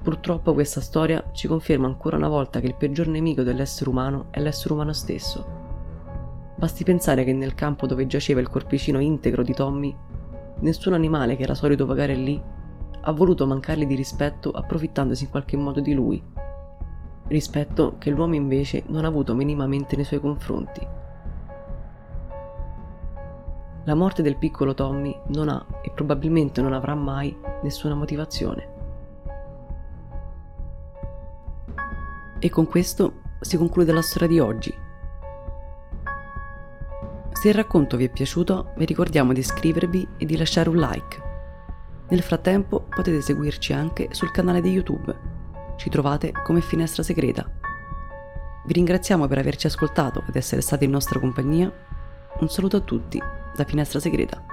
Purtroppo 0.03 0.53
questa 0.53 0.81
storia 0.81 1.29
ci 1.31 1.47
conferma 1.47 1.87
ancora 1.87 2.17
una 2.17 2.27
volta 2.27 2.59
che 2.59 2.65
il 2.65 2.75
peggior 2.75 3.07
nemico 3.07 3.41
dell'essere 3.41 3.89
umano 3.89 4.25
è 4.31 4.41
l'essere 4.41 4.73
umano 4.73 4.91
stesso. 4.91 5.45
Basti 6.57 6.83
pensare 6.83 7.23
che 7.23 7.31
nel 7.31 7.55
campo 7.55 7.87
dove 7.87 8.05
giaceva 8.05 8.41
il 8.41 8.49
corpicino 8.49 8.99
integro 8.99 9.43
di 9.43 9.53
Tommy, 9.53 9.95
nessun 10.59 10.91
animale 10.91 11.37
che 11.37 11.43
era 11.43 11.55
solito 11.55 11.85
vagare 11.85 12.15
lì 12.15 12.41
ha 13.05 13.11
voluto 13.13 13.47
mancargli 13.47 13.85
di 13.85 13.95
rispetto 13.95 14.51
approfittandosi 14.51 15.23
in 15.23 15.29
qualche 15.29 15.55
modo 15.55 15.79
di 15.79 15.93
lui. 15.93 16.21
Rispetto 17.27 17.95
che 17.97 18.09
l'uomo 18.09 18.35
invece 18.35 18.83
non 18.87 19.05
ha 19.05 19.07
avuto 19.07 19.33
minimamente 19.33 19.95
nei 19.95 20.03
suoi 20.03 20.19
confronti. 20.19 20.85
La 23.85 23.95
morte 23.95 24.21
del 24.21 24.35
piccolo 24.35 24.73
Tommy 24.73 25.17
non 25.27 25.47
ha 25.47 25.65
e 25.81 25.91
probabilmente 25.91 26.61
non 26.61 26.73
avrà 26.73 26.93
mai 26.93 27.33
nessuna 27.61 27.95
motivazione. 27.95 28.72
E 32.43 32.49
con 32.49 32.67
questo 32.67 33.21
si 33.39 33.55
conclude 33.55 33.93
la 33.93 34.01
storia 34.01 34.27
di 34.27 34.37
oggi. 34.37 34.75
Se 37.31 37.47
il 37.47 37.53
racconto 37.53 37.95
vi 37.95 38.03
è 38.03 38.09
piaciuto, 38.09 38.73
vi 38.75 38.83
ricordiamo 38.83 39.31
di 39.31 39.39
iscrivervi 39.39 40.05
e 40.17 40.25
di 40.25 40.35
lasciare 40.35 40.67
un 40.67 40.75
like. 40.75 41.21
Nel 42.09 42.21
frattempo 42.21 42.81
potete 42.89 43.21
seguirci 43.21 43.71
anche 43.71 44.09
sul 44.11 44.31
canale 44.31 44.59
di 44.59 44.71
YouTube. 44.71 45.15
Ci 45.77 45.89
trovate 45.89 46.33
come 46.43 46.59
Finestra 46.59 47.01
Segreta. 47.01 47.49
Vi 48.65 48.73
ringraziamo 48.73 49.25
per 49.25 49.37
averci 49.37 49.67
ascoltato 49.67 50.25
ed 50.27 50.35
essere 50.35 50.59
stati 50.59 50.83
in 50.83 50.91
nostra 50.91 51.21
compagnia. 51.21 51.71
Un 52.39 52.49
saluto 52.49 52.75
a 52.75 52.81
tutti 52.81 53.21
da 53.55 53.63
Finestra 53.63 54.01
Segreta. 54.01 54.52